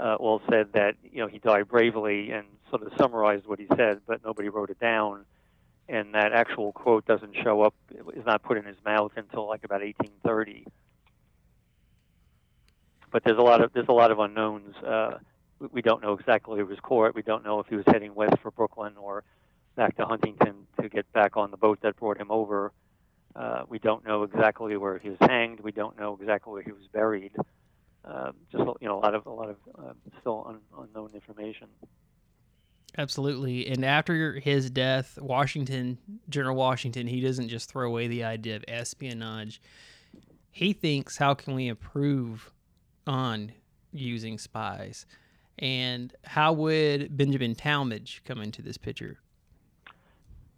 uh, 0.00 0.14
all 0.14 0.40
said 0.50 0.72
that 0.72 0.94
you 1.02 1.18
know 1.18 1.26
he 1.26 1.38
died 1.38 1.68
bravely 1.68 2.30
and 2.30 2.46
sort 2.70 2.82
of 2.82 2.92
summarized 2.96 3.46
what 3.46 3.58
he 3.58 3.66
said, 3.76 4.00
but 4.06 4.24
nobody 4.24 4.48
wrote 4.48 4.70
it 4.70 4.80
down. 4.80 5.26
And 5.88 6.14
that 6.14 6.32
actual 6.32 6.72
quote 6.72 7.04
doesn't 7.04 7.36
show 7.44 7.60
up; 7.60 7.74
is 8.14 8.24
not 8.24 8.42
put 8.42 8.56
in 8.56 8.64
his 8.64 8.76
mouth 8.84 9.12
until 9.16 9.46
like 9.46 9.62
about 9.62 9.82
1830. 9.82 10.64
But 13.10 13.24
there's 13.24 13.38
a 13.38 13.42
lot 13.42 13.62
of 13.62 13.72
there's 13.72 13.88
a 13.88 13.92
lot 13.92 14.10
of 14.10 14.18
unknowns. 14.18 14.76
Uh, 14.76 15.18
we, 15.72 15.80
don't 15.80 16.02
know 16.02 16.12
exactly 16.12 16.58
who 16.58 16.66
was 16.66 16.78
caught. 16.80 17.14
We 17.14 17.22
don't 17.22 17.44
know 17.44 17.60
if 17.60 17.66
he 17.68 17.76
was 17.76 17.84
heading 17.86 18.14
west 18.14 18.36
for 18.42 18.50
Brooklyn 18.50 18.94
or 18.98 19.24
back 19.74 19.96
to 19.96 20.04
Huntington 20.04 20.66
to 20.80 20.88
get 20.88 21.10
back 21.12 21.36
on 21.36 21.50
the 21.50 21.56
boat 21.56 21.78
that 21.82 21.96
brought 21.96 22.18
him 22.18 22.30
over. 22.30 22.72
Uh, 23.34 23.62
we 23.68 23.78
don't 23.78 24.04
know 24.04 24.22
exactly 24.22 24.76
where 24.76 24.98
he 24.98 25.10
was 25.10 25.18
hanged. 25.20 25.60
We 25.60 25.72
don't 25.72 25.98
know 25.98 26.18
exactly 26.20 26.52
where 26.52 26.62
he 26.62 26.72
was 26.72 26.86
buried. 26.92 27.32
Uh, 28.04 28.32
just 28.52 28.64
you 28.80 28.88
know, 28.88 28.98
a 28.98 29.00
lot 29.00 29.14
of 29.14 29.26
a 29.26 29.30
lot 29.30 29.50
of 29.50 29.56
uh, 29.78 29.92
still 30.20 30.44
un, 30.48 30.60
unknown 30.78 31.10
information. 31.14 31.68
Absolutely. 32.98 33.66
And 33.66 33.84
after 33.84 34.38
his 34.40 34.70
death, 34.70 35.18
Washington, 35.20 35.98
General 36.28 36.56
Washington, 36.56 37.06
he 37.06 37.20
doesn't 37.20 37.48
just 37.48 37.70
throw 37.70 37.86
away 37.86 38.08
the 38.08 38.24
idea 38.24 38.56
of 38.56 38.64
espionage. 38.68 39.60
He 40.50 40.72
thinks, 40.72 41.18
how 41.18 41.34
can 41.34 41.54
we 41.54 41.68
improve 41.68 42.50
on 43.06 43.52
using 43.92 44.38
spies? 44.38 45.06
And 45.58 46.14
how 46.24 46.52
would 46.52 47.16
Benjamin 47.16 47.54
Tallmadge 47.54 48.22
come 48.24 48.42
into 48.42 48.62
this 48.62 48.76
picture? 48.76 49.18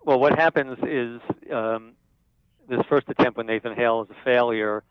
Well, 0.04 0.18
what 0.18 0.38
happens 0.38 0.78
is 0.82 1.20
um, 1.52 1.92
this 2.68 2.80
first 2.88 3.08
attempt 3.08 3.36
with 3.36 3.46
Nathan 3.46 3.74
Hale 3.74 4.02
is 4.02 4.10
a 4.10 4.24
failure, 4.24 4.82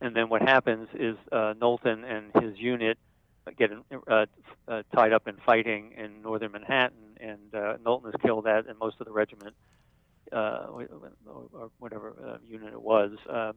and 0.00 0.16
then 0.16 0.28
what 0.28 0.42
happens 0.42 0.88
is 0.94 1.16
uh, 1.30 1.54
Knowlton 1.60 2.04
and 2.04 2.32
his 2.42 2.58
unit 2.58 2.98
get 3.58 3.70
uh, 4.08 4.26
uh, 4.68 4.82
tied 4.94 5.12
up 5.12 5.28
in 5.28 5.36
fighting 5.44 5.92
in 5.96 6.22
northern 6.22 6.52
Manhattan, 6.52 7.16
and 7.20 7.54
uh, 7.54 7.76
Knowlton 7.84 8.10
is 8.10 8.16
killed 8.22 8.46
at, 8.46 8.66
and 8.66 8.78
most 8.78 8.96
of 9.00 9.06
the 9.06 9.12
regiment, 9.12 9.54
uh, 10.32 10.66
or 10.70 11.70
whatever 11.78 12.14
uh, 12.26 12.36
unit 12.48 12.72
it 12.72 12.80
was, 12.80 13.12
um, 13.28 13.52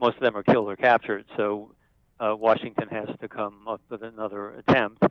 most 0.00 0.16
of 0.16 0.22
them 0.22 0.36
are 0.36 0.42
killed 0.42 0.68
or 0.68 0.76
captured. 0.76 1.24
So 1.36 1.74
uh, 2.20 2.34
Washington 2.36 2.88
has 2.88 3.08
to 3.20 3.28
come 3.28 3.68
up 3.68 3.80
with 3.88 4.02
another 4.02 4.50
attempt, 4.50 5.02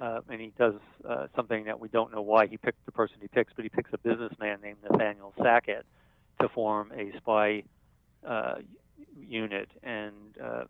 uh, 0.00 0.20
and 0.28 0.40
he 0.40 0.52
does 0.58 0.74
uh, 1.08 1.26
something 1.34 1.64
that 1.64 1.80
we 1.80 1.88
don't 1.88 2.12
know 2.12 2.22
why 2.22 2.46
he 2.46 2.56
picked 2.56 2.84
the 2.86 2.92
person 2.92 3.16
he 3.20 3.28
picks, 3.28 3.52
but 3.54 3.64
he 3.64 3.68
picks 3.68 3.90
a 3.92 3.98
businessman 3.98 4.58
named 4.62 4.78
Nathaniel 4.88 5.32
Sackett 5.40 5.86
to 6.40 6.48
form 6.48 6.92
a 6.96 7.16
spy 7.18 7.62
uh, 8.26 8.56
unit, 9.16 9.68
and 9.82 10.12
uh, 10.42 10.64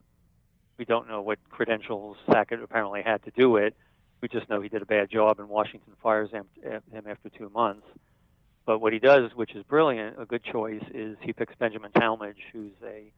we 0.79 0.85
don't 0.85 1.09
know 1.09 1.23
what 1.23 1.39
credentials 1.51 2.17
Sackett 2.31 2.63
apparently 2.63 3.03
had 3.03 3.23
to 3.25 3.31
do 3.31 3.57
it. 3.57 3.75
We 4.21 4.29
just 4.29 4.49
know 4.49 4.61
he 4.61 4.69
did 4.69 4.83
a 4.83 4.87
bad 4.87 5.11
job, 5.11 5.41
and 5.41 5.49
Washington 5.49 5.95
fires 6.03 6.31
him, 6.31 6.45
him 6.63 7.05
after 7.09 7.29
two 7.29 7.51
months. 7.51 7.87
But 8.65 8.81
what 8.81 8.93
he 8.93 9.01
does, 9.01 9.35
which 9.35 9.55
is 9.55 9.65
brilliant, 9.65 10.21
a 10.21 10.25
good 10.25 10.45
choice, 10.45 10.83
is 10.95 11.17
he 11.21 11.33
picks 11.33 11.55
Benjamin 11.57 11.91
Tallmadge, 11.91 12.37
who's 12.53 12.73
a 12.85 13.11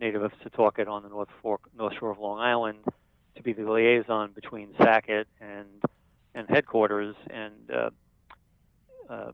native 0.00 0.22
of 0.22 0.32
Setauket 0.44 0.88
on 0.88 1.02
the 1.02 1.08
North 1.08 1.28
Fork, 1.42 1.62
North 1.76 1.94
Shore 1.98 2.10
of 2.10 2.18
Long 2.18 2.40
Island, 2.40 2.78
to 3.36 3.42
be 3.42 3.52
the 3.52 3.70
liaison 3.70 4.32
between 4.32 4.74
Sackett 4.78 5.26
and 5.40 5.66
and 6.34 6.48
headquarters. 6.48 7.14
And 7.30 7.70
uh, 7.70 7.90
uh, 9.08 9.32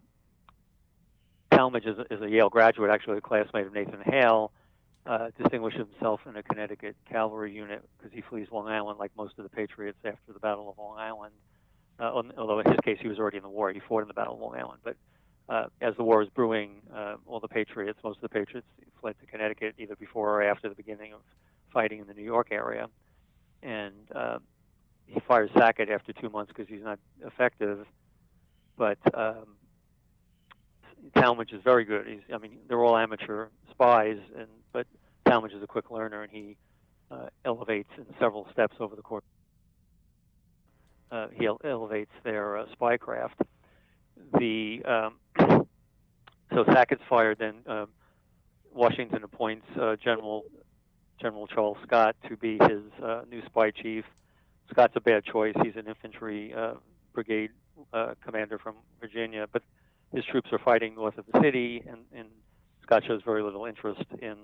Tallmadge 1.53 1.87
is, 1.87 1.97
is, 2.11 2.23
a 2.23 2.29
Yale 2.29 2.51
graduate, 2.51 2.91
actually 2.91 3.19
a 3.19 3.21
classmate 3.21 3.67
of 3.67 3.73
Nathan 3.73 4.03
Hale. 4.05 4.53
Uh, 5.07 5.31
distinguished 5.39 5.79
himself 5.79 6.21
in 6.29 6.37
a 6.37 6.43
Connecticut 6.43 6.95
cavalry 7.09 7.53
unit 7.53 7.83
because 7.97 8.13
he 8.15 8.21
flees 8.21 8.49
Long 8.53 8.69
Island 8.69 8.99
like 8.99 9.11
most 9.17 9.39
of 9.39 9.45
the 9.45 9.49
Patriots 9.49 9.97
after 10.05 10.33
the 10.33 10.39
Battle 10.39 10.69
of 10.69 10.77
Long 10.77 10.99
Island. 10.99 11.33
Uh, 11.99 12.23
although 12.37 12.61
in 12.61 12.67
his 12.67 12.79
case 12.85 12.99
he 13.01 13.09
was 13.09 13.19
already 13.19 13.39
in 13.39 13.43
the 13.43 13.49
war, 13.49 13.73
he 13.73 13.81
fought 13.81 14.03
in 14.03 14.09
the 14.09 14.15
Battle 14.15 14.35
of 14.35 14.41
Long 14.41 14.57
Island. 14.57 14.81
But 14.85 14.97
uh, 15.51 15.65
as 15.81 15.97
the 15.97 16.05
war 16.05 16.19
was 16.19 16.29
brewing, 16.29 16.77
uh, 16.95 17.17
all 17.27 17.41
the 17.41 17.49
Patriots, 17.49 17.99
most 18.05 18.17
of 18.17 18.23
the 18.23 18.29
Patriots, 18.29 18.67
fled 19.01 19.17
to 19.21 19.27
Connecticut 19.27 19.75
either 19.79 19.97
before 19.97 20.31
or 20.31 20.43
after 20.43 20.69
the 20.69 20.75
beginning 20.77 21.13
of 21.13 21.21
fighting 21.73 21.99
in 22.01 22.07
the 22.07 22.15
New 22.15 22.23
York 22.23 22.49
area. 22.53 22.87
And 23.63 23.95
uh, 24.15 24.39
he 25.07 25.21
fires 25.27 25.51
Sackett 25.57 25.91
after 25.91 26.13
two 26.13 26.31
months 26.31 26.53
because 26.55 26.69
he's 26.69 26.85
not 26.85 27.01
effective. 27.27 27.85
But 28.77 28.99
um, 29.13 29.57
Tallmadge 31.17 31.53
is 31.53 31.63
very 31.65 31.85
good. 31.85 32.07
He's, 32.07 32.21
I 32.33 32.39
mean, 32.39 32.59
they're 32.69 32.83
all 32.83 32.97
amateur 32.97 33.49
spies, 33.71 34.19
and 34.39 34.47
but 34.73 34.87
Tallmadge 35.27 35.57
is 35.57 35.63
a 35.63 35.67
quick 35.67 35.91
learner, 35.91 36.23
and 36.23 36.31
he 36.31 36.57
uh, 37.11 37.27
elevates 37.45 37.91
in 37.99 38.07
several 38.21 38.47
steps 38.53 38.77
over 38.79 38.95
the 38.95 39.03
course. 39.03 39.25
Uh, 41.11 41.27
he 41.35 41.49
elevates 41.65 42.13
their 42.23 42.59
uh, 42.59 42.67
spycraft. 42.81 43.35
The 44.39 44.83
um, 44.85 45.15
so 46.53 46.65
Sackett's 46.65 47.03
fired, 47.09 47.39
then 47.39 47.55
um, 47.67 47.89
Washington 48.73 49.25
appoints 49.25 49.67
uh, 49.81 49.97
General 49.97 50.45
General 51.21 51.47
Charles 51.47 51.77
Scott 51.83 52.17
to 52.29 52.37
be 52.37 52.59
his 52.61 52.83
uh, 53.03 53.23
new 53.31 53.43
spy 53.47 53.71
chief. 53.71 54.05
Scott's 54.71 54.95
a 54.97 55.01
bad 55.01 55.25
choice. 55.25 55.55
He's 55.63 55.77
an 55.77 55.87
infantry 55.87 56.55
uh, 56.55 56.75
brigade 57.13 57.51
uh, 57.93 58.15
commander 58.25 58.59
from 58.59 58.77
Virginia, 59.01 59.47
but 59.53 59.63
his 60.15 60.25
troops 60.25 60.53
are 60.53 60.59
fighting 60.59 60.95
north 60.95 61.19
of 61.19 61.27
the 61.31 61.41
city, 61.41 61.83
and, 61.87 62.01
and 62.15 62.29
Scott 62.83 63.05
shows 63.07 63.23
very 63.25 63.43
little 63.43 63.67
interest 63.67 64.05
in 64.21 64.37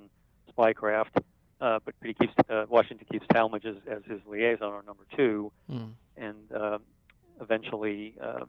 spycraft. 0.52 1.16
Uh, 1.58 1.78
but, 1.84 1.94
but 2.00 2.08
he 2.08 2.12
keeps 2.14 2.34
uh, 2.50 2.66
Washington 2.68 3.06
keeps 3.10 3.26
Tallmadge 3.28 3.64
as, 3.64 3.76
as 3.90 4.02
his 4.04 4.20
liaison 4.26 4.72
or 4.72 4.82
number 4.82 5.04
two, 5.16 5.50
mm. 5.70 5.90
and 6.16 6.52
uh, 6.52 6.78
eventually 7.40 8.14
uh, 8.22 8.44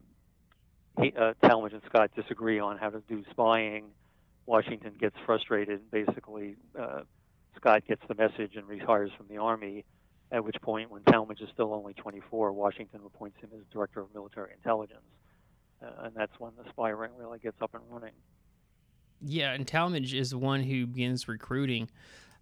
he, 1.01 1.13
uh, 1.17 1.33
Tallmadge 1.43 1.73
and 1.73 1.81
Scott 1.87 2.11
disagree 2.15 2.59
on 2.59 2.77
how 2.77 2.89
to 2.89 3.01
do 3.07 3.23
spying. 3.31 3.85
Washington 4.45 4.93
gets 4.99 5.15
frustrated. 5.25 5.91
Basically, 5.91 6.55
uh, 6.77 7.01
Scott 7.55 7.83
gets 7.87 8.01
the 8.07 8.15
message 8.15 8.55
and 8.55 8.67
retires 8.67 9.11
from 9.17 9.27
the 9.27 9.37
army. 9.37 9.85
At 10.31 10.43
which 10.43 10.57
point, 10.61 10.91
when 10.91 11.03
Tallmadge 11.03 11.41
is 11.41 11.49
still 11.53 11.73
only 11.73 11.93
24, 11.93 12.51
Washington 12.51 13.01
appoints 13.05 13.37
him 13.39 13.49
as 13.53 13.61
director 13.71 14.01
of 14.01 14.13
military 14.13 14.51
intelligence, 14.53 14.99
uh, 15.81 16.03
and 16.03 16.15
that's 16.15 16.33
when 16.37 16.51
the 16.57 16.69
spy 16.69 16.89
ring 16.89 17.11
really 17.17 17.39
gets 17.39 17.61
up 17.61 17.73
and 17.73 17.83
running. 17.89 18.11
Yeah, 19.21 19.53
and 19.53 19.65
Tallmadge 19.65 20.13
is 20.13 20.31
the 20.31 20.37
one 20.37 20.63
who 20.63 20.85
begins 20.85 21.29
recruiting, 21.29 21.89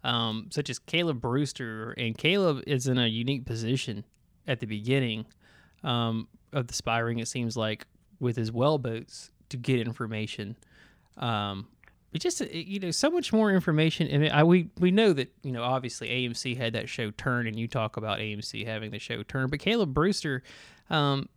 um, 0.04 0.48
such 0.52 0.70
as 0.72 0.80
Caleb 0.80 1.22
Brewster, 1.22 1.92
and 1.92 2.18
Caleb 2.18 2.64
is 2.66 2.88
in 2.88 2.98
a 2.98 3.08
unique 3.08 3.46
position 3.46 4.04
at 4.48 4.60
the 4.60 4.66
beginning 4.66 5.26
um, 5.84 6.28
of 6.54 6.68
the 6.68 6.74
spy 6.74 6.98
ring. 7.00 7.20
It 7.20 7.28
seems 7.28 7.56
like 7.56 7.86
with 8.20 8.36
his 8.36 8.52
whale 8.52 8.78
boats 8.78 9.32
to 9.50 9.58
get 9.58 9.80
information. 9.80 10.56
Um, 11.18 11.68
it 12.16 12.22
just 12.22 12.40
you 12.50 12.80
know 12.80 12.92
so 12.92 13.12
much 13.12 13.34
more 13.34 13.52
information. 13.52 14.08
Mean, 14.08 14.32
I, 14.32 14.44
we 14.44 14.70
we 14.80 14.90
know 14.90 15.12
that 15.12 15.34
you 15.44 15.52
know 15.52 15.64
obviously 15.64 16.08
AMC 16.08 16.56
had 16.56 16.74
that 16.74 16.88
show 16.88 17.12
Turn, 17.12 17.46
and 17.46 17.60
you 17.60 17.68
talk 17.68 17.98
about 17.98 18.20
AMC 18.20 18.66
having 18.66 18.92
the 18.92 19.00
show 19.00 19.22
Turn, 19.24 19.50
but 19.50 19.60
Caleb 19.60 19.94
Brewster, 19.94 20.42
um, 20.90 21.28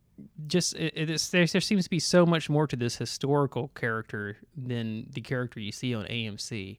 just 0.47 0.75
it, 0.77 0.95
there, 1.33 1.47
there 1.47 1.61
seems 1.61 1.85
to 1.85 1.91
be 1.91 1.99
so 1.99 2.25
much 2.25 2.49
more 2.49 2.69
to 2.69 2.77
this 2.77 2.97
historical 2.97 3.69
character 3.75 4.37
than 4.57 5.07
the 5.11 5.21
character 5.21 5.59
you 5.59 5.73
see 5.73 5.95
on 5.95 6.05
AMC. 6.05 6.79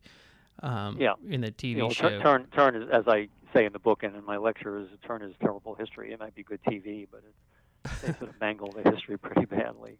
Um, 0.64 0.98
yeah, 1.00 1.14
in 1.28 1.42
the 1.42 1.52
TV 1.52 1.70
you 1.70 1.78
know, 1.80 1.90
show. 1.90 2.22
Turn, 2.22 2.48
Turn 2.54 2.76
is, 2.76 2.90
as 2.92 3.06
I 3.08 3.28
say 3.54 3.66
in 3.66 3.74
the 3.74 3.80
book 3.80 4.04
and 4.04 4.16
in 4.16 4.26
my 4.26 4.38
lecture, 4.38 4.80
is 4.80 4.88
Turn 5.06 5.22
is 5.22 5.34
terrible 5.42 5.76
history. 5.76 6.14
It 6.14 6.20
might 6.20 6.36
be 6.36 6.44
good 6.44 6.62
TV, 6.64 7.06
but 7.12 7.22
it's 7.28 7.38
they 7.84 8.14
sort 8.14 8.30
of 8.30 8.40
mangle 8.40 8.72
the 8.72 8.90
history 8.90 9.18
pretty 9.18 9.46
badly. 9.46 9.98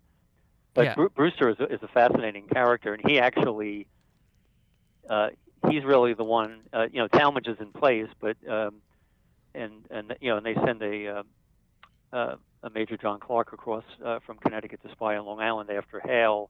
But 0.74 0.86
yeah. 0.86 1.08
Brewster 1.16 1.50
is 1.50 1.60
a, 1.60 1.66
is 1.66 1.80
a 1.82 1.88
fascinating 1.88 2.48
character, 2.48 2.94
and 2.94 3.04
he 3.06 3.20
actually 3.20 3.88
uh, 5.10 5.30
he's 5.70 5.84
really 5.84 6.14
the 6.14 6.24
one. 6.24 6.62
Uh, 6.72 6.88
you 6.92 7.00
know, 7.00 7.08
Tallmadge 7.08 7.50
is 7.50 7.58
in 7.60 7.72
place, 7.72 8.08
but 8.20 8.38
um, 8.48 8.76
and 9.54 9.74
and 9.90 10.16
you 10.22 10.30
know, 10.30 10.38
and 10.38 10.46
they 10.46 10.56
send 10.56 10.82
a 10.82 11.08
uh, 11.08 11.24
uh, 12.14 12.36
a 12.64 12.70
Major 12.70 12.98
John 12.98 13.20
Clark 13.20 13.54
across 13.54 13.84
uh, 14.04 14.20
from 14.26 14.38
Connecticut 14.38 14.82
to 14.84 14.92
spy 14.92 15.18
on 15.18 15.26
Long 15.26 15.40
Island 15.40 15.70
after 15.70 16.00
Hale 16.00 16.50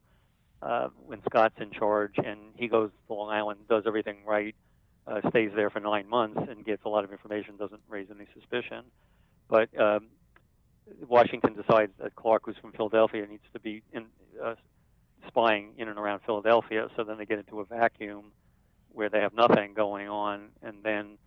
uh, 0.62 0.88
when 1.06 1.22
Scott's 1.24 1.58
in 1.60 1.70
charge, 1.70 2.14
and 2.18 2.38
he 2.54 2.68
goes 2.68 2.90
to 3.06 3.14
Long 3.14 3.30
Island, 3.30 3.60
does 3.68 3.84
everything 3.86 4.18
right, 4.26 4.54
uh, 5.06 5.20
stays 5.30 5.50
there 5.54 5.70
for 5.70 5.80
nine 5.80 6.08
months, 6.08 6.40
and 6.48 6.64
gets 6.64 6.84
a 6.84 6.88
lot 6.88 7.04
of 7.04 7.12
information, 7.12 7.56
doesn't 7.56 7.80
raise 7.88 8.08
any 8.14 8.26
suspicion. 8.34 8.84
But 9.48 9.68
um, 9.80 10.06
Washington 11.08 11.54
decides 11.54 11.92
that 11.98 12.14
Clark, 12.14 12.42
who's 12.44 12.56
from 12.56 12.72
Philadelphia, 12.72 13.26
needs 13.26 13.44
to 13.52 13.60
be 13.60 13.82
in, 13.92 14.06
uh, 14.42 14.54
spying 15.28 15.74
in 15.78 15.88
and 15.88 15.98
around 15.98 16.20
Philadelphia. 16.26 16.88
So 16.96 17.04
then 17.04 17.18
they 17.18 17.26
get 17.26 17.38
into 17.38 17.60
a 17.60 17.64
vacuum 17.64 18.32
where 18.92 19.08
they 19.08 19.20
have 19.20 19.34
nothing 19.34 19.74
going 19.74 20.08
on, 20.08 20.48
and 20.62 20.82
then 20.82 21.18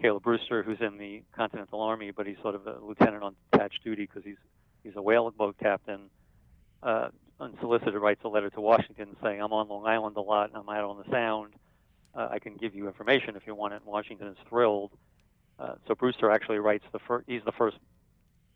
Caleb 0.00 0.22
Brewster, 0.24 0.62
who's 0.62 0.80
in 0.80 0.98
the 0.98 1.22
Continental 1.32 1.80
Army, 1.80 2.10
but 2.10 2.26
he's 2.26 2.38
sort 2.42 2.54
of 2.54 2.66
a 2.66 2.78
lieutenant 2.80 3.22
on 3.22 3.36
detached 3.50 3.84
duty 3.84 4.02
because 4.02 4.24
he's 4.24 4.36
he's 4.82 4.96
a 4.96 5.02
whale 5.02 5.30
boat 5.30 5.56
captain. 5.58 6.10
Uh, 6.82 7.08
unsolicited, 7.38 7.94
writes 7.94 8.20
a 8.24 8.28
letter 8.28 8.50
to 8.50 8.60
Washington 8.60 9.16
saying, 9.22 9.40
"I'm 9.40 9.52
on 9.52 9.68
Long 9.68 9.86
Island 9.86 10.16
a 10.16 10.20
lot, 10.20 10.48
and 10.48 10.56
I'm 10.56 10.68
out 10.68 10.84
on 10.84 10.98
the 10.98 11.10
Sound. 11.10 11.54
Uh, 12.14 12.28
I 12.30 12.40
can 12.40 12.56
give 12.56 12.74
you 12.74 12.88
information 12.88 13.36
if 13.36 13.46
you 13.46 13.54
want 13.54 13.74
it." 13.74 13.76
And 13.76 13.86
Washington 13.86 14.28
is 14.28 14.36
thrilled. 14.48 14.90
Uh, 15.58 15.74
so 15.86 15.94
Brewster 15.94 16.30
actually 16.30 16.58
writes 16.58 16.84
the 16.92 16.98
first. 16.98 17.28
He's 17.28 17.44
the 17.44 17.52
first 17.52 17.76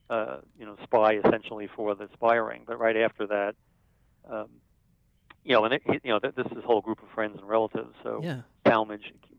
uh, 0.08 0.38
you 0.58 0.66
know, 0.66 0.76
spy 0.84 1.18
essentially 1.25 1.68
for 1.75 1.94
the 1.94 2.08
spy 2.14 2.34
ring. 2.34 2.62
But 2.66 2.78
right 2.78 2.96
after 2.96 3.26
that, 3.26 3.54
um, 4.30 4.48
you 5.44 5.52
know, 5.52 5.64
and 5.64 5.75
it, 5.75 5.82
you 6.02 6.10
know, 6.10 6.18
this 6.18 6.46
is 6.46 6.58
a 6.58 6.66
whole 6.66 6.80
group 6.80 7.02
of 7.02 7.08
friends 7.14 7.36
and 7.38 7.48
relatives. 7.48 7.94
So 8.02 8.20
yeah. 8.22 8.42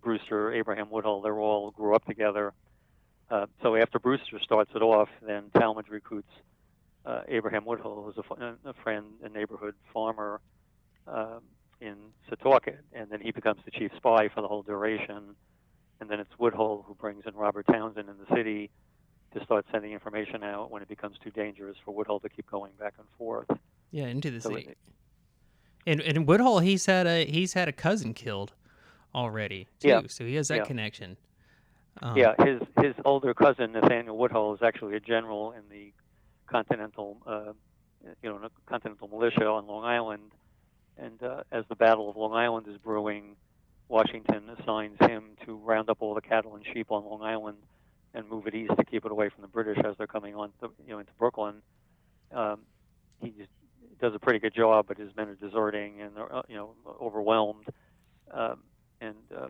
Brewster, 0.01 0.53
Abraham 0.53 0.89
Woodhull, 0.89 1.21
they're 1.21 1.39
all 1.39 1.71
grew 1.71 1.95
up 1.95 2.05
together. 2.05 2.53
Uh, 3.29 3.45
so 3.62 3.75
after 3.75 4.00
Brewster 4.00 4.39
starts 4.41 4.71
it 4.74 4.81
off, 4.81 5.09
then 5.21 5.50
Tallmadge 5.53 5.89
recruits 5.89 6.31
uh, 7.05 7.21
Abraham 7.27 7.65
Woodhull, 7.65 8.03
who's 8.03 8.17
a, 8.17 8.69
a 8.69 8.74
friend, 8.83 9.05
a 9.24 9.29
neighborhood 9.29 9.75
farmer 9.93 10.39
uh, 11.07 11.39
in 11.81 11.95
Setauket, 12.29 12.77
and 12.93 13.09
then 13.09 13.19
he 13.19 13.31
becomes 13.31 13.59
the 13.65 13.71
chief 13.71 13.91
spy 13.97 14.29
for 14.33 14.41
the 14.41 14.47
whole 14.47 14.63
duration. 14.63 15.36
And 16.00 16.09
then 16.09 16.19
it's 16.19 16.31
Woodhull 16.38 16.86
who 16.88 16.95
brings 16.95 17.24
in 17.25 17.36
Robert 17.36 17.65
Townsend 17.67 18.07
in 18.07 18.15
the 18.17 18.36
city 18.36 18.69
to 19.38 19.46
start 19.46 19.65
sending 19.72 19.91
information 19.91 20.44
out 20.44 20.72
when 20.72 20.82
it 20.82 20.88
becomes 20.88 21.17
too 21.24 21.32
dangerous 21.32 21.77
for 21.84 21.94
Woodhull 21.94 22.20
to 22.22 22.29
keep 22.29 22.50
going 22.50 22.72
back 22.79 22.94
and 22.98 23.08
forth. 23.17 23.48
Yeah, 23.91 24.06
into 24.08 24.32
the 24.32 24.41
So 24.41 24.50
city. 24.50 24.70
it- 24.72 24.77
And 25.86 26.01
and 26.01 26.17
in 26.17 26.25
Woodhull, 26.25 26.60
he's 26.60 26.86
had 26.86 27.08
a 27.08 27.25
he's 27.25 27.53
had 27.53 27.67
a 27.67 27.72
cousin 27.72 28.13
killed 28.13 28.53
already 29.15 29.67
too, 29.79 29.88
Yeah. 29.89 30.01
so 30.08 30.25
he 30.25 30.36
has 30.36 30.48
that 30.50 30.58
Yeah. 30.58 30.63
connection. 30.65 31.17
Um, 32.01 32.17
yeah, 32.17 32.36
his 32.44 32.62
his 32.82 32.94
older 33.06 33.34
cousin 33.34 33.72
Nathaniel 33.72 34.17
Woodhull 34.17 34.53
is 34.53 34.62
actually 34.62 34.96
a 34.96 35.00
general 35.00 35.51
in 35.53 35.67
the 35.70 35.94
Continental, 36.48 37.17
uh, 37.25 37.53
you 38.22 38.29
know, 38.29 38.48
Continental 38.67 39.08
Militia 39.08 39.48
on 39.48 39.65
Long 39.67 39.84
Island. 39.84 40.32
And 40.98 41.22
uh, 41.22 41.44
as 41.51 41.65
the 41.67 41.75
Battle 41.75 42.10
of 42.10 42.15
Long 42.17 42.34
Island 42.34 42.67
is 42.67 42.77
brewing, 42.77 43.36
Washington 43.89 44.50
assigns 44.50 44.98
him 45.01 45.36
to 45.46 45.56
round 45.58 45.89
up 45.89 45.98
all 46.01 46.13
the 46.13 46.22
cattle 46.22 46.56
and 46.56 46.65
sheep 46.65 46.91
on 46.91 47.03
Long 47.06 47.22
Island 47.22 47.58
and 48.17 48.27
move 48.27 48.47
it 48.47 48.55
east 48.55 48.74
to 48.75 48.83
keep 48.83 49.05
it 49.05 49.12
away 49.12 49.29
from 49.29 49.43
the 49.43 49.47
British 49.47 49.77
as 49.86 49.95
they're 49.97 50.07
coming 50.07 50.36
on, 50.36 50.51
to, 50.59 50.71
you 50.86 50.93
know, 50.93 51.00
into 51.00 51.12
Brooklyn. 51.19 51.62
Um, 52.33 52.62
he 53.21 53.29
just 53.29 53.51
does 54.01 54.13
a 54.15 54.19
pretty 54.19 54.39
good 54.39 54.55
job, 54.55 54.86
but 54.88 54.97
his 54.97 55.15
men 55.15 55.27
are 55.27 55.36
deserting 55.36 56.01
and 56.01 56.15
they're, 56.15 56.36
uh, 56.36 56.41
you 56.50 56.55
know, 56.55 56.71
overwhelmed. 57.00 57.65
Um, 58.31 58.63
and 59.00 59.15
uh, 59.36 59.47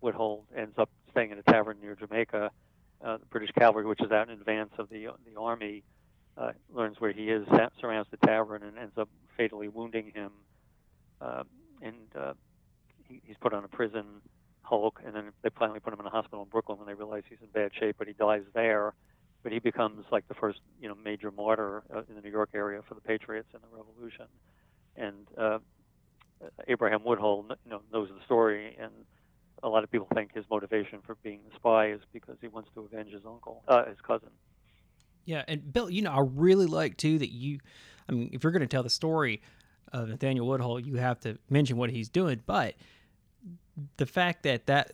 Woodhull 0.00 0.46
ends 0.56 0.78
up 0.78 0.88
staying 1.10 1.30
in 1.30 1.38
a 1.38 1.42
tavern 1.42 1.76
near 1.82 1.94
Jamaica. 1.94 2.50
Uh, 3.04 3.16
the 3.18 3.26
British 3.26 3.50
cavalry, 3.52 3.84
which 3.84 4.00
is 4.00 4.10
out 4.10 4.30
in 4.30 4.34
advance 4.34 4.72
of 4.78 4.88
the 4.88 5.08
the 5.26 5.38
army, 5.38 5.82
uh, 6.38 6.52
learns 6.72 6.98
where 7.00 7.12
he 7.12 7.28
is, 7.28 7.46
surrounds 7.80 8.08
the 8.10 8.26
tavern, 8.26 8.62
and 8.62 8.78
ends 8.78 8.96
up 8.96 9.10
fatally 9.36 9.68
wounding 9.68 10.10
him. 10.14 10.30
Uh, 11.20 11.42
and 11.82 11.94
uh, 12.18 12.32
he, 13.06 13.20
he's 13.26 13.36
put 13.40 13.52
on 13.52 13.62
a 13.62 13.68
prison 13.68 14.04
hulk, 14.64 15.00
and 15.04 15.14
then 15.14 15.30
they 15.42 15.50
finally 15.58 15.80
put 15.80 15.92
him 15.92 16.00
in 16.00 16.06
a 16.06 16.10
hospital 16.10 16.42
in 16.42 16.48
Brooklyn 16.48 16.78
when 16.78 16.86
they 16.86 16.94
realize 16.94 17.22
he's 17.28 17.38
in 17.40 17.48
bad 17.48 17.70
shape, 17.78 17.96
but 17.98 18.06
he 18.06 18.14
dies 18.14 18.42
there. 18.54 18.94
But 19.42 19.52
he 19.52 19.58
becomes 19.58 20.06
like 20.10 20.26
the 20.26 20.34
first, 20.34 20.60
you 20.80 20.88
know, 20.88 20.94
major 20.94 21.30
martyr 21.30 21.82
uh, 21.94 22.02
in 22.08 22.14
the 22.14 22.22
New 22.22 22.30
York 22.30 22.50
area 22.54 22.80
for 22.88 22.94
the 22.94 23.02
Patriots 23.02 23.48
in 23.52 23.60
the 23.60 23.76
Revolution. 23.76 24.26
And 24.96 25.26
uh, 25.36 25.58
Abraham 26.66 27.04
Woodhull, 27.04 27.46
you 27.64 27.70
know, 27.70 27.82
knows 27.92 28.08
the 28.08 28.24
story, 28.24 28.74
and 28.80 28.90
a 29.62 29.68
lot 29.68 29.84
of 29.84 29.90
people 29.90 30.08
think 30.14 30.34
his 30.34 30.44
motivation 30.50 31.00
for 31.04 31.16
being 31.16 31.40
the 31.48 31.54
spy 31.56 31.90
is 31.90 32.00
because 32.12 32.36
he 32.40 32.48
wants 32.48 32.70
to 32.74 32.80
avenge 32.80 33.12
his 33.12 33.22
uncle, 33.26 33.62
uh, 33.68 33.84
his 33.84 33.98
cousin. 34.06 34.30
Yeah, 35.24 35.42
and 35.48 35.72
Bill, 35.72 35.88
you 35.90 36.02
know, 36.02 36.12
I 36.12 36.20
really 36.20 36.66
like 36.66 36.96
too 36.96 37.18
that 37.18 37.32
you. 37.32 37.58
I 38.08 38.12
mean, 38.12 38.30
if 38.32 38.44
you're 38.44 38.52
going 38.52 38.60
to 38.60 38.66
tell 38.66 38.82
the 38.82 38.90
story 38.90 39.40
of 39.92 40.08
Nathaniel 40.08 40.46
Woodhull, 40.46 40.80
you 40.80 40.96
have 40.96 41.20
to 41.20 41.38
mention 41.48 41.76
what 41.76 41.90
he's 41.90 42.08
doing. 42.08 42.42
But 42.44 42.74
the 43.96 44.06
fact 44.06 44.42
that 44.44 44.66
that 44.66 44.92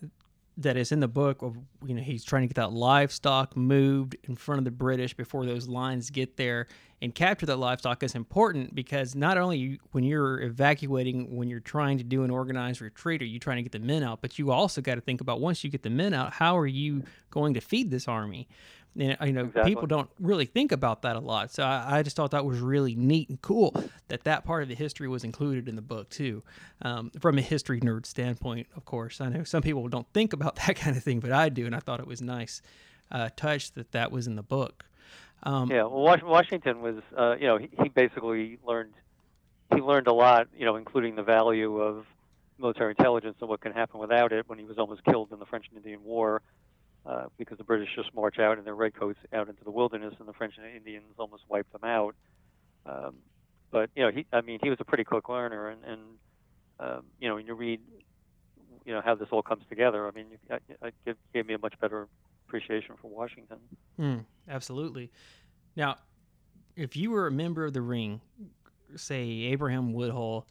that 0.56 0.76
is 0.76 0.92
in 0.92 1.00
the 1.00 1.08
book 1.08 1.42
of 1.42 1.56
you 1.86 1.94
know 1.94 2.02
he's 2.02 2.24
trying 2.24 2.42
to 2.42 2.46
get 2.46 2.56
that 2.56 2.72
livestock 2.72 3.56
moved 3.56 4.16
in 4.24 4.36
front 4.36 4.58
of 4.58 4.64
the 4.64 4.70
British 4.70 5.14
before 5.14 5.46
those 5.46 5.68
lines 5.68 6.10
get 6.10 6.36
there 6.36 6.66
and 7.00 7.14
capture 7.14 7.46
that 7.46 7.56
livestock 7.56 8.02
is 8.02 8.14
important 8.14 8.74
because 8.74 9.14
not 9.14 9.38
only 9.38 9.80
when 9.92 10.04
you're 10.04 10.42
evacuating 10.42 11.34
when 11.36 11.48
you're 11.48 11.60
trying 11.60 11.96
to 11.96 12.04
do 12.04 12.24
an 12.24 12.30
organized 12.30 12.80
retreat 12.80 13.22
are 13.22 13.26
you 13.26 13.38
trying 13.38 13.56
to 13.56 13.62
get 13.62 13.72
the 13.72 13.78
men 13.78 14.02
out 14.02 14.20
but 14.20 14.38
you 14.38 14.50
also 14.50 14.80
got 14.80 14.96
to 14.96 15.00
think 15.00 15.20
about 15.20 15.40
once 15.40 15.64
you 15.64 15.70
get 15.70 15.82
the 15.82 15.90
men 15.90 16.12
out 16.12 16.32
how 16.32 16.56
are 16.58 16.66
you 16.66 17.02
going 17.30 17.54
to 17.54 17.60
feed 17.60 17.90
this 17.90 18.06
army 18.06 18.46
and 18.98 19.16
you 19.24 19.32
know 19.32 19.44
Exactly. 19.44 19.70
people 19.70 19.86
don't 19.86 20.10
really 20.18 20.46
think 20.46 20.72
about 20.72 21.02
that 21.02 21.16
a 21.16 21.20
lot. 21.20 21.52
So 21.52 21.62
I, 21.62 21.98
I 21.98 22.02
just 22.02 22.16
thought 22.16 22.32
that 22.32 22.44
was 22.44 22.58
really 22.58 22.94
neat 22.94 23.28
and 23.28 23.40
cool 23.40 23.74
that 24.08 24.24
that 24.24 24.44
part 24.44 24.62
of 24.62 24.68
the 24.68 24.74
history 24.74 25.08
was 25.08 25.24
included 25.24 25.68
in 25.68 25.76
the 25.76 25.82
book 25.82 26.10
too. 26.10 26.42
Um, 26.82 27.10
from 27.20 27.38
a 27.38 27.42
history 27.42 27.80
nerd 27.80 28.06
standpoint 28.06 28.66
of 28.76 28.84
course. 28.84 29.20
I 29.20 29.28
know 29.28 29.44
some 29.44 29.62
people 29.62 29.86
don't 29.88 30.06
think 30.12 30.32
about 30.32 30.56
that 30.66 30.76
kind 30.76 30.96
of 30.96 31.02
thing 31.02 31.20
but 31.20 31.32
i 31.32 31.48
do 31.48 31.66
and 31.66 31.74
i 31.74 31.78
thought 31.78 32.00
it 32.00 32.06
was 32.06 32.20
nice 32.22 32.62
uh, 33.10 33.28
touch 33.36 33.72
that 33.72 33.92
that 33.92 34.12
was 34.12 34.26
in 34.26 34.36
the 34.36 34.42
book. 34.42 34.84
Um, 35.42 35.70
Yeah, 35.70 35.84
well, 35.84 36.18
Washington 36.22 36.80
was, 36.80 36.96
uh, 37.16 37.36
you 37.40 37.46
know, 37.46 37.58
he, 37.58 37.68
he 37.82 37.88
basically 37.88 38.58
learned, 38.66 38.92
he 39.74 39.80
learned 39.80 40.06
a 40.06 40.12
lot, 40.12 40.48
you 40.56 40.64
know, 40.64 40.76
including 40.76 41.16
the 41.16 41.22
value 41.22 41.80
of 41.80 42.06
military 42.58 42.90
intelligence 42.90 43.36
and 43.40 43.48
what 43.48 43.60
can 43.60 43.72
happen 43.72 43.98
without 44.00 44.32
it 44.32 44.48
when 44.48 44.58
he 44.58 44.64
was 44.64 44.78
almost 44.78 45.02
killed 45.04 45.32
in 45.32 45.38
the 45.38 45.46
French 45.46 45.66
and 45.68 45.78
Indian 45.78 46.04
War, 46.04 46.42
uh, 47.06 47.24
because 47.38 47.58
the 47.58 47.64
British 47.64 47.88
just 47.94 48.14
march 48.14 48.38
out 48.38 48.58
in 48.58 48.64
their 48.64 48.74
redcoats 48.74 49.18
out 49.32 49.48
into 49.48 49.64
the 49.64 49.70
wilderness, 49.70 50.14
and 50.18 50.28
the 50.28 50.32
French 50.32 50.54
and 50.58 50.66
Indians 50.74 51.14
almost 51.18 51.42
wiped 51.48 51.72
them 51.72 51.84
out. 51.84 52.14
Um, 52.86 53.16
but 53.70 53.90
you 53.94 54.02
know, 54.02 54.10
he, 54.10 54.26
I 54.32 54.40
mean, 54.40 54.58
he 54.62 54.70
was 54.70 54.78
a 54.80 54.84
pretty 54.84 55.04
quick 55.04 55.28
learner, 55.28 55.68
and, 55.68 55.84
and 55.84 56.00
um, 56.78 57.02
you 57.20 57.28
know, 57.28 57.36
when 57.36 57.46
you 57.46 57.54
read, 57.54 57.80
you 58.84 58.92
know, 58.92 59.00
how 59.04 59.14
this 59.14 59.28
all 59.30 59.42
comes 59.42 59.62
together, 59.68 60.06
I 60.06 60.10
mean, 60.10 60.26
I, 60.82 60.92
gave 61.34 61.46
me 61.46 61.54
a 61.54 61.58
much 61.58 61.74
better 61.80 62.08
appreciation 62.46 62.94
for 63.00 63.08
Washington. 63.08 63.58
Mm, 63.98 64.24
absolutely. 64.48 65.10
Now, 65.76 65.98
if 66.76 66.96
you 66.96 67.10
were 67.10 67.26
a 67.26 67.30
member 67.30 67.64
of 67.64 67.72
the 67.72 67.82
ring, 67.82 68.20
say 68.96 69.22
Abraham 69.22 69.92
Woodhull, 69.92 70.46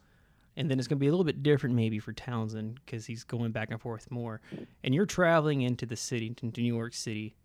and 0.58 0.70
then 0.70 0.80
it's 0.80 0.88
going 0.88 0.98
to 0.98 1.00
be 1.00 1.08
a 1.08 1.12
little 1.12 1.26
bit 1.26 1.42
different 1.44 1.76
maybe 1.76 2.00
for 2.00 2.14
Townsend 2.14 2.80
because 2.86 3.06
he's 3.06 3.24
going 3.24 3.52
back 3.52 3.72
and 3.72 3.80
forth 3.82 4.10
more, 4.12 4.42
and 4.84 4.94
you're 4.96 5.06
traveling 5.06 5.62
into 5.62 5.86
the 5.86 5.96
city, 5.96 6.34
into 6.42 6.62
New 6.62 6.74
York 6.74 6.94
City, 6.94 7.36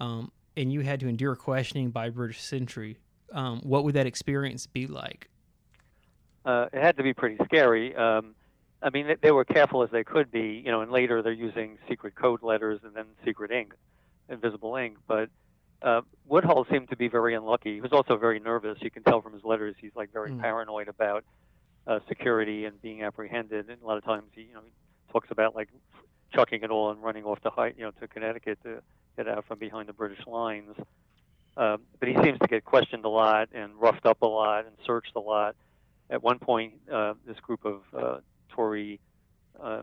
um, 0.00 0.30
and 0.56 0.72
you 0.72 0.80
had 0.80 1.00
to 1.00 1.08
endure 1.08 1.36
questioning 1.36 1.90
by 1.90 2.10
British 2.10 2.40
sentry, 2.40 2.98
um, 3.32 3.60
what 3.62 3.84
would 3.84 3.94
that 3.94 4.06
experience 4.06 4.66
be 4.66 4.86
like? 4.86 5.28
uh, 6.44 6.66
it 6.72 6.82
had 6.82 6.96
to 6.98 7.02
be 7.02 7.14
pretty 7.14 7.36
scary. 7.44 7.94
Um, 7.96 8.34
I 8.82 8.90
mean, 8.90 9.06
they, 9.06 9.16
they 9.22 9.30
were 9.30 9.46
careful 9.46 9.82
as 9.82 9.90
they 9.90 10.04
could 10.04 10.30
be, 10.30 10.62
you 10.64 10.70
know, 10.70 10.82
and 10.82 10.92
later 10.92 11.22
they're 11.22 11.32
using 11.32 11.78
secret 11.88 12.14
code 12.14 12.42
letters 12.42 12.80
and 12.84 12.94
then 12.94 13.06
secret 13.24 13.50
ink, 13.50 13.72
invisible 14.28 14.76
ink. 14.76 14.98
But 15.08 15.30
uh, 15.80 16.02
Woodhull 16.26 16.66
seemed 16.70 16.90
to 16.90 16.96
be 16.96 17.08
very 17.08 17.34
unlucky. 17.34 17.74
He 17.74 17.80
was 17.80 17.92
also 17.92 18.18
very 18.18 18.40
nervous. 18.40 18.76
You 18.82 18.90
can 18.90 19.02
tell 19.04 19.22
from 19.22 19.32
his 19.32 19.42
letters 19.42 19.74
he's 19.80 19.96
like 19.96 20.12
very 20.12 20.32
Mm. 20.32 20.40
paranoid 20.40 20.88
about 20.88 21.24
uh, 21.86 22.00
security 22.08 22.64
and 22.64 22.80
being 22.82 23.02
apprehended. 23.02 23.68
And 23.68 23.82
a 23.82 23.86
lot 23.86 23.98
of 23.98 24.04
times 24.04 24.24
he, 24.34 24.42
you 24.42 24.54
know, 24.54 24.60
he 24.64 24.72
talks 25.12 25.28
about 25.30 25.54
like 25.54 25.68
chucking 26.34 26.62
it 26.62 26.70
all 26.70 26.90
and 26.90 27.02
running 27.02 27.24
off 27.24 27.40
to 27.40 27.50
high, 27.50 27.72
you 27.76 27.84
know, 27.84 27.90
to 28.00 28.08
Connecticut 28.08 28.58
to 28.64 28.82
get 29.16 29.28
out 29.28 29.44
from 29.46 29.58
behind 29.58 29.88
the 29.88 29.92
British 29.92 30.26
lines. 30.26 30.74
Um, 31.56 31.82
but 32.00 32.08
he 32.08 32.16
seems 32.22 32.38
to 32.40 32.48
get 32.48 32.64
questioned 32.64 33.04
a 33.04 33.08
lot 33.08 33.48
and 33.54 33.74
roughed 33.76 34.06
up 34.06 34.22
a 34.22 34.26
lot 34.26 34.66
and 34.66 34.74
searched 34.84 35.12
a 35.14 35.20
lot 35.20 35.54
at 36.10 36.22
one 36.22 36.38
point, 36.38 36.74
uh, 36.92 37.14
this 37.26 37.38
group 37.40 37.64
of 37.64 37.80
uh, 37.96 38.18
Tory 38.50 39.00
uh, 39.60 39.82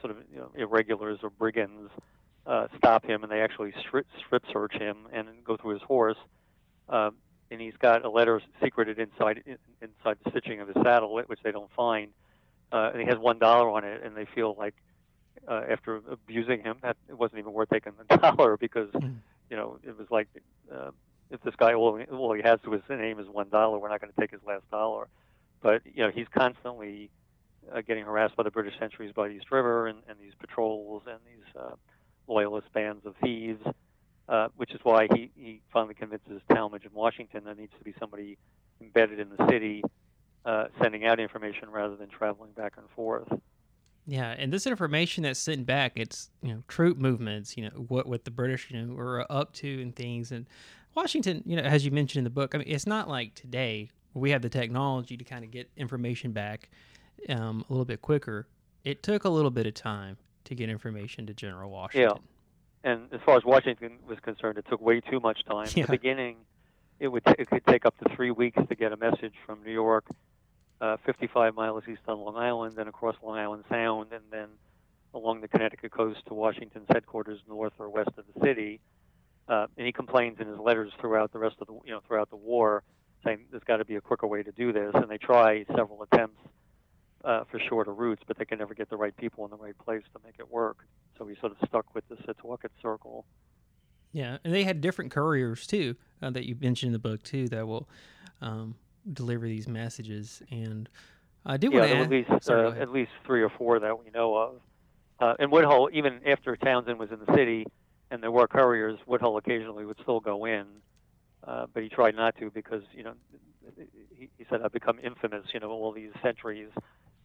sort 0.00 0.10
of 0.10 0.16
you 0.32 0.38
know, 0.38 0.50
irregulars 0.56 1.18
or 1.22 1.30
brigands 1.30 1.90
uh, 2.46 2.66
stop 2.76 3.04
him, 3.04 3.22
and 3.22 3.32
they 3.32 3.40
actually 3.40 3.72
strip, 3.80 4.06
strip 4.26 4.42
search 4.52 4.74
him 4.74 5.08
and 5.12 5.28
go 5.44 5.56
through 5.56 5.74
his 5.74 5.82
horse. 5.82 6.16
Um, 6.88 7.16
and 7.50 7.60
he's 7.60 7.76
got 7.78 8.04
a 8.04 8.10
letter 8.10 8.40
secreted 8.62 8.98
inside 8.98 9.42
inside 9.80 10.18
the 10.24 10.30
stitching 10.30 10.60
of 10.60 10.68
his 10.68 10.76
saddle, 10.82 11.14
which 11.26 11.40
they 11.42 11.52
don't 11.52 11.70
find. 11.76 12.10
Uh, 12.72 12.90
and 12.92 13.00
he 13.00 13.06
has 13.06 13.18
one 13.18 13.38
dollar 13.38 13.70
on 13.70 13.84
it, 13.84 14.02
and 14.04 14.16
they 14.16 14.26
feel 14.34 14.54
like 14.58 14.74
uh, 15.48 15.62
after 15.70 15.96
abusing 16.10 16.62
him 16.62 16.76
that 16.82 16.96
it 17.08 17.18
wasn't 17.18 17.38
even 17.38 17.52
worth 17.52 17.68
taking 17.70 17.92
the 18.08 18.16
dollar 18.18 18.56
because 18.56 18.90
Mm. 18.92 19.16
you 19.50 19.56
know 19.56 19.78
it 19.82 19.96
was 19.96 20.06
like 20.10 20.28
uh, 20.74 20.90
if 21.30 21.40
this 21.42 21.54
guy 21.56 21.74
all, 21.74 22.00
all 22.12 22.32
he 22.32 22.42
has 22.42 22.60
to 22.64 22.70
his 22.72 22.82
name 22.88 23.18
is 23.18 23.28
one 23.28 23.48
dollar, 23.50 23.78
we're 23.78 23.88
not 23.88 24.00
going 24.00 24.12
to 24.12 24.20
take 24.20 24.30
his 24.30 24.40
last 24.46 24.68
dollar 24.70 25.08
but 25.62 25.82
you 25.84 26.04
know 26.04 26.10
he's 26.14 26.26
constantly 26.36 27.10
uh, 27.74 27.80
getting 27.80 28.04
harassed 28.04 28.36
by 28.36 28.42
the 28.42 28.50
British 28.50 28.78
sentries 28.78 29.12
by 29.12 29.28
the 29.28 29.34
East 29.34 29.50
River 29.50 29.86
and, 29.86 29.98
and 30.08 30.18
these 30.20 30.34
patrols 30.38 31.02
and 31.06 31.18
these 31.26 31.44
uh, 31.60 31.74
loyalist 32.28 32.70
bands 32.72 33.04
of 33.06 33.14
thieves, 33.22 33.60
uh, 34.28 34.48
which 34.56 34.72
is 34.72 34.80
why 34.82 35.06
he, 35.14 35.30
he 35.36 35.60
finally 35.72 35.94
convinces 35.94 36.40
Tallmadge 36.50 36.84
in 36.84 36.92
Washington 36.92 37.44
there 37.44 37.54
needs 37.54 37.72
to 37.78 37.84
be 37.84 37.94
somebody 37.98 38.38
embedded 38.80 39.20
in 39.20 39.28
the 39.36 39.46
city 39.48 39.82
uh, 40.44 40.66
sending 40.80 41.04
out 41.04 41.20
information 41.20 41.70
rather 41.70 41.96
than 41.96 42.08
traveling 42.08 42.52
back 42.52 42.74
and 42.76 42.86
forth. 42.90 43.28
Yeah, 44.06 44.34
and 44.36 44.52
this 44.52 44.66
information 44.66 45.22
that's 45.22 45.40
sent 45.40 45.64
back, 45.64 45.92
it's 45.96 46.30
you 46.42 46.52
know 46.52 46.62
troop 46.68 46.98
movements, 46.98 47.56
you 47.56 47.64
know 47.64 47.70
what 47.88 48.06
what 48.06 48.24
the 48.24 48.30
British 48.30 48.70
you 48.70 48.82
know 48.82 48.94
are 48.98 49.30
up 49.32 49.54
to 49.54 49.80
and 49.80 49.96
things, 49.96 50.30
and 50.30 50.46
Washington, 50.94 51.42
you 51.46 51.56
know, 51.56 51.62
as 51.62 51.84
you 51.84 51.90
mentioned 51.90 52.18
in 52.18 52.24
the 52.24 52.30
book, 52.30 52.54
I 52.54 52.58
mean, 52.58 52.68
it's 52.68 52.86
not 52.86 53.08
like 53.08 53.34
today 53.34 53.90
we 54.12 54.30
have 54.30 54.42
the 54.42 54.48
technology 54.48 55.16
to 55.16 55.24
kind 55.24 55.44
of 55.44 55.50
get 55.50 55.70
information 55.76 56.32
back 56.32 56.68
um, 57.28 57.64
a 57.68 57.72
little 57.72 57.84
bit 57.84 58.02
quicker. 58.02 58.46
It 58.84 59.02
took 59.02 59.24
a 59.24 59.28
little 59.28 59.50
bit 59.50 59.66
of 59.66 59.74
time 59.74 60.18
to 60.44 60.54
get 60.54 60.68
information 60.68 61.26
to 61.26 61.34
General 61.34 61.70
Washington. 61.70 62.18
And 62.84 63.08
as 63.12 63.20
far 63.24 63.38
as 63.38 63.44
Washington 63.44 63.98
was 64.06 64.20
concerned, 64.20 64.58
it 64.58 64.66
took 64.68 64.80
way 64.80 65.00
too 65.00 65.18
much 65.18 65.42
time. 65.46 65.68
In 65.74 65.82
the 65.86 65.88
beginning, 65.88 66.36
it 67.00 67.08
would 67.08 67.24
t- 67.24 67.34
it 67.38 67.48
could 67.48 67.66
take 67.66 67.86
up 67.86 67.96
to 67.98 68.14
three 68.14 68.30
weeks 68.30 68.58
to 68.68 68.74
get 68.74 68.92
a 68.92 68.96
message 68.98 69.32
from 69.46 69.64
New 69.64 69.72
York, 69.72 70.04
uh, 70.82 70.98
55 71.06 71.54
miles 71.54 71.82
east 71.90 72.02
on 72.06 72.18
Long 72.18 72.36
Island, 72.36 72.76
then 72.76 72.86
across 72.86 73.16
Long 73.22 73.38
Island 73.38 73.64
Sound, 73.70 74.12
and 74.12 74.22
then 74.30 74.48
along 75.14 75.40
the 75.40 75.48
Connecticut 75.48 75.92
coast 75.92 76.20
to 76.26 76.34
Washington's 76.34 76.86
headquarters 76.92 77.40
north 77.48 77.72
or 77.78 77.88
west 77.88 78.10
of 78.18 78.24
the 78.34 78.40
city. 78.46 78.80
Uh, 79.48 79.66
and 79.78 79.86
he 79.86 79.92
complains 79.92 80.38
in 80.38 80.46
his 80.46 80.58
letters 80.58 80.92
throughout 81.00 81.32
the 81.32 81.38
rest 81.38 81.56
of 81.62 81.66
the 81.66 81.74
you 81.86 81.92
know 81.92 82.00
throughout 82.06 82.28
the 82.28 82.36
war, 82.36 82.82
saying 83.24 83.46
there's 83.50 83.64
got 83.64 83.78
to 83.78 83.86
be 83.86 83.96
a 83.96 84.00
quicker 84.02 84.26
way 84.26 84.42
to 84.42 84.52
do 84.52 84.74
this. 84.74 84.92
And 84.94 85.10
they 85.10 85.18
try 85.18 85.64
several 85.74 86.02
attempts 86.02 86.40
uh, 87.24 87.44
for 87.50 87.58
shorter 87.58 87.92
routes, 87.92 88.22
but 88.26 88.38
they 88.38 88.44
can 88.44 88.58
never 88.58 88.74
get 88.74 88.90
the 88.90 88.96
right 88.96 89.16
people 89.16 89.44
in 89.44 89.50
the 89.50 89.56
right 89.56 89.76
place 89.78 90.02
to 90.12 90.20
make 90.24 90.34
it 90.38 90.50
work. 90.50 90.78
So 91.18 91.24
we 91.24 91.36
sort 91.36 91.52
of 91.52 91.68
stuck 91.68 91.94
with 91.94 92.04
the 92.08 92.16
Setauket 92.16 92.70
circle. 92.82 93.24
Yeah, 94.12 94.38
and 94.44 94.54
they 94.54 94.64
had 94.64 94.80
different 94.80 95.10
couriers 95.10 95.66
too 95.66 95.96
uh, 96.22 96.30
that 96.30 96.46
you 96.46 96.56
mentioned 96.60 96.88
in 96.88 96.92
the 96.92 96.98
book 96.98 97.22
too 97.22 97.48
that 97.48 97.66
will 97.66 97.88
um, 98.40 98.76
deliver 99.12 99.46
these 99.46 99.66
messages. 99.66 100.42
And 100.50 100.88
I 101.44 101.56
do 101.56 101.70
yeah, 101.70 101.80
want 101.80 101.84
to 101.84 101.88
there 101.88 101.96
were 101.96 102.04
add, 102.04 102.12
at 102.12 102.28
least 102.28 102.44
sorry, 102.44 102.68
uh, 102.68 102.82
at 102.82 102.90
least 102.90 103.10
three 103.26 103.42
or 103.42 103.50
four 103.50 103.80
that 103.80 103.98
we 103.98 104.10
know 104.10 104.36
of. 104.36 104.60
Uh, 105.20 105.34
and 105.38 105.50
Woodhull, 105.50 105.90
even 105.92 106.20
after 106.26 106.56
Townsend 106.56 106.98
was 106.98 107.10
in 107.10 107.20
the 107.24 107.32
city, 107.34 107.66
and 108.10 108.22
there 108.22 108.30
were 108.30 108.46
couriers, 108.46 108.98
Woodhull 109.06 109.36
occasionally 109.36 109.84
would 109.84 109.98
still 110.02 110.20
go 110.20 110.44
in, 110.44 110.66
uh, 111.46 111.66
but 111.72 111.82
he 111.82 111.88
tried 111.88 112.16
not 112.16 112.36
to 112.38 112.50
because 112.50 112.82
you 112.92 113.02
know 113.02 113.14
he, 114.16 114.28
he 114.38 114.44
said 114.50 114.62
I've 114.62 114.72
become 114.72 114.98
infamous. 115.02 115.46
You 115.52 115.60
know 115.60 115.70
all 115.70 115.92
these 115.92 116.10
centuries, 116.22 116.70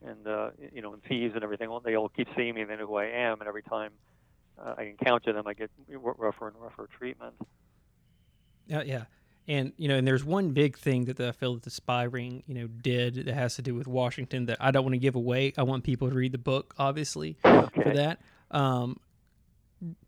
and 0.05 0.27
uh, 0.27 0.49
you 0.73 0.81
know 0.81 0.93
and 0.93 1.03
thieves 1.03 1.35
and 1.35 1.43
everything. 1.43 1.69
They 1.83 1.95
all 1.95 2.09
keep 2.09 2.27
seeing 2.35 2.55
me, 2.55 2.61
and 2.61 2.69
they 2.69 2.77
know 2.77 2.87
who 2.87 2.95
I 2.95 3.05
am, 3.05 3.39
and 3.39 3.47
every 3.47 3.63
time 3.63 3.91
uh, 4.57 4.75
I 4.77 4.83
encounter 4.83 5.33
them, 5.33 5.47
I 5.47 5.53
get 5.53 5.71
rougher 5.89 6.47
and 6.47 6.57
rougher 6.59 6.87
treatment. 6.97 7.33
Yeah, 8.67 8.83
yeah. 8.83 9.03
And 9.47 9.73
you 9.77 9.87
know, 9.87 9.95
and 9.95 10.07
there's 10.07 10.23
one 10.23 10.51
big 10.51 10.77
thing 10.77 11.05
that 11.05 11.19
I 11.19 11.31
feel 11.31 11.55
that 11.55 11.63
the 11.63 11.71
spy 11.71 12.03
ring, 12.03 12.43
you 12.45 12.53
know, 12.53 12.67
did 12.67 13.15
that 13.25 13.33
has 13.33 13.55
to 13.55 13.61
do 13.61 13.73
with 13.73 13.87
Washington 13.87 14.45
that 14.45 14.57
I 14.59 14.71
don't 14.71 14.83
want 14.83 14.93
to 14.93 14.99
give 14.99 15.15
away. 15.15 15.53
I 15.57 15.63
want 15.63 15.83
people 15.83 16.09
to 16.09 16.15
read 16.15 16.33
the 16.33 16.37
book, 16.37 16.75
obviously, 16.77 17.37
for 17.41 17.91
that. 17.93 18.21
Um, 18.51 18.99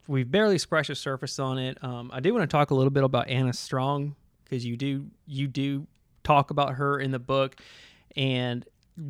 we've 0.07 0.29
barely 0.29 0.59
scratched 0.59 0.89
the 0.89 0.95
surface 0.95 1.39
on 1.39 1.57
it. 1.57 1.83
Um, 1.83 2.11
I 2.13 2.19
do 2.19 2.33
want 2.33 2.47
to 2.47 2.55
talk 2.55 2.69
a 2.69 2.75
little 2.75 2.91
bit 2.91 3.03
about 3.03 3.29
Anna 3.29 3.53
Strong 3.53 4.15
because 4.43 4.65
you 4.65 4.77
do 4.77 5.07
you 5.25 5.47
do 5.47 5.87
talk 6.23 6.51
about 6.51 6.75
her 6.75 6.99
in 6.99 7.09
the 7.09 7.19
book, 7.19 7.55
and 8.15 8.65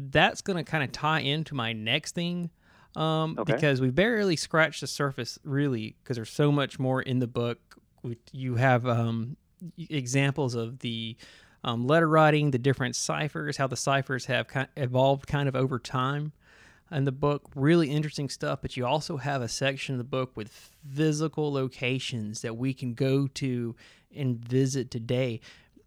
that's 0.09 0.41
going 0.41 0.57
to 0.57 0.69
kind 0.69 0.83
of 0.83 0.91
tie 0.91 1.19
into 1.19 1.53
my 1.55 1.73
next 1.73 2.15
thing. 2.15 2.49
Um, 2.95 3.35
Okay. 3.39 3.53
because 3.53 3.79
we 3.79 3.89
barely 3.89 4.35
scratched 4.35 4.81
the 4.81 4.87
surface 4.87 5.39
really 5.43 5.95
because 6.03 6.15
there's 6.17 6.29
so 6.29 6.51
much 6.51 6.77
more 6.79 7.01
in 7.01 7.19
the 7.19 7.27
book. 7.27 7.59
You 8.33 8.55
have 8.55 8.85
um, 8.85 9.37
examples 9.77 10.55
of 10.55 10.79
the 10.79 11.15
um, 11.63 11.85
letter 11.87 12.07
writing, 12.07 12.51
the 12.51 12.57
different 12.59 12.95
ciphers, 12.95 13.57
how 13.57 13.67
the 13.67 13.77
ciphers 13.77 14.25
have 14.25 14.47
evolved 14.75 15.27
kind 15.27 15.47
of 15.47 15.55
over 15.55 15.79
time 15.79 16.33
in 16.91 17.05
the 17.05 17.11
book. 17.11 17.43
Really 17.55 17.89
interesting 17.89 18.27
stuff. 18.29 18.59
But 18.61 18.75
you 18.75 18.85
also 18.85 19.17
have 19.17 19.41
a 19.41 19.47
section 19.47 19.95
of 19.95 19.99
the 19.99 20.03
book 20.03 20.31
with 20.35 20.71
physical 20.93 21.53
locations 21.53 22.41
that 22.41 22.57
we 22.57 22.73
can 22.73 22.93
go 22.93 23.27
to 23.27 23.75
and 24.13 24.37
visit 24.37 24.91
today. 24.91 25.39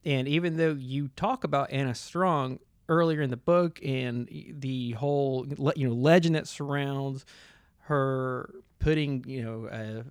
And 0.04 0.26
even 0.28 0.56
though 0.56 0.72
you 0.72 1.08
talk 1.16 1.44
about 1.44 1.70
Anna 1.70 1.94
Strong 1.94 2.60
earlier 2.88 3.20
in 3.22 3.30
the 3.30 3.36
book 3.36 3.80
and 3.84 4.28
the 4.58 4.92
whole 4.92 5.46
you 5.76 5.88
know 5.88 5.94
legend 5.94 6.34
that 6.34 6.46
surrounds 6.46 7.24
her 7.80 8.50
putting 8.78 9.24
you 9.26 9.42
know 9.42 9.68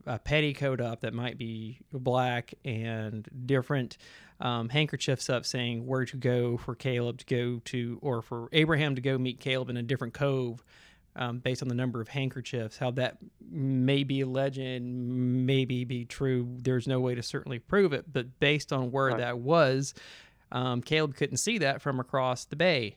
a, 0.07 0.13
a 0.15 0.19
petticoat 0.19 0.81
up 0.81 1.01
that 1.01 1.13
might 1.13 1.38
be 1.38 1.79
black 1.91 2.53
and 2.65 3.27
different 3.45 3.97
um, 4.39 4.69
handkerchiefs 4.69 5.29
up 5.29 5.45
saying 5.45 5.86
where 5.86 6.05
to 6.05 6.17
go 6.17 6.57
for 6.57 6.75
Caleb 6.75 7.19
to 7.19 7.25
go 7.25 7.62
to 7.65 7.99
or 8.01 8.21
for 8.21 8.49
Abraham 8.51 8.95
to 8.95 9.01
go 9.01 9.17
meet 9.17 9.39
Caleb 9.39 9.69
in 9.69 9.77
a 9.77 9.83
different 9.83 10.13
cove 10.13 10.63
um, 11.15 11.38
based 11.38 11.62
on 11.62 11.67
the 11.67 11.75
number 11.75 12.01
of 12.01 12.07
handkerchiefs 12.07 12.77
how 12.77 12.89
that 12.91 13.17
may 13.51 14.03
be 14.03 14.21
a 14.21 14.25
legend 14.27 15.45
maybe 15.45 15.83
be 15.83 16.05
true 16.05 16.47
there's 16.62 16.88
no 16.88 16.99
way 16.99 17.13
to 17.13 17.21
certainly 17.21 17.59
prove 17.59 17.93
it 17.93 18.12
but 18.12 18.39
based 18.39 18.73
on 18.73 18.89
where 18.91 19.09
Right. 19.09 19.17
that 19.19 19.38
was 19.39 19.93
um, 20.54 20.82
Caleb 20.82 21.16
couldn't 21.16 21.38
see 21.38 21.58
that 21.58 21.82
from 21.82 22.00
across 22.00 22.46
the 22.46 22.56
bay 22.56 22.96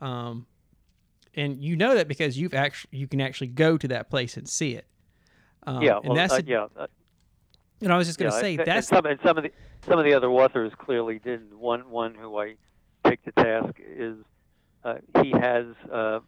um, 0.00 0.46
and 1.34 1.62
you 1.62 1.76
know 1.76 1.94
that 1.94 2.08
because 2.08 2.36
you've 2.36 2.54
actually 2.54 2.98
you 2.98 3.06
can 3.06 3.20
actually 3.20 3.46
go 3.48 3.76
to 3.78 3.86
that 3.88 4.10
place 4.10 4.36
and 4.36 4.48
see 4.48 4.72
it 4.74 4.86
um, 5.66 5.82
yeah, 5.82 5.98
and 6.02 6.16
that's 6.16 6.32
uh, 6.32 6.36
the- 6.38 6.44
yeah, 6.46 6.66
uh, 6.76 6.86
and 7.82 7.92
I 7.92 7.98
was 7.98 8.06
just 8.06 8.18
going 8.18 8.30
to 8.30 8.36
yeah, 8.36 8.40
say 8.40 8.50
and- 8.52 8.60
and 8.60 8.66
that's 8.68 8.88
some 8.88 9.04
and 9.04 9.18
some 9.22 9.36
of 9.36 9.44
the 9.44 9.52
some 9.86 9.98
of 9.98 10.04
the 10.04 10.14
other 10.14 10.28
authors 10.28 10.72
clearly 10.78 11.18
didn't. 11.18 11.58
One 11.58 11.90
one 11.90 12.14
who 12.14 12.38
I 12.38 12.54
picked 13.04 13.24
to 13.26 13.32
task 13.32 13.74
is 13.78 14.16
uh, 14.84 14.94
he 15.22 15.30
has 15.32 15.66
uh, 15.92 16.20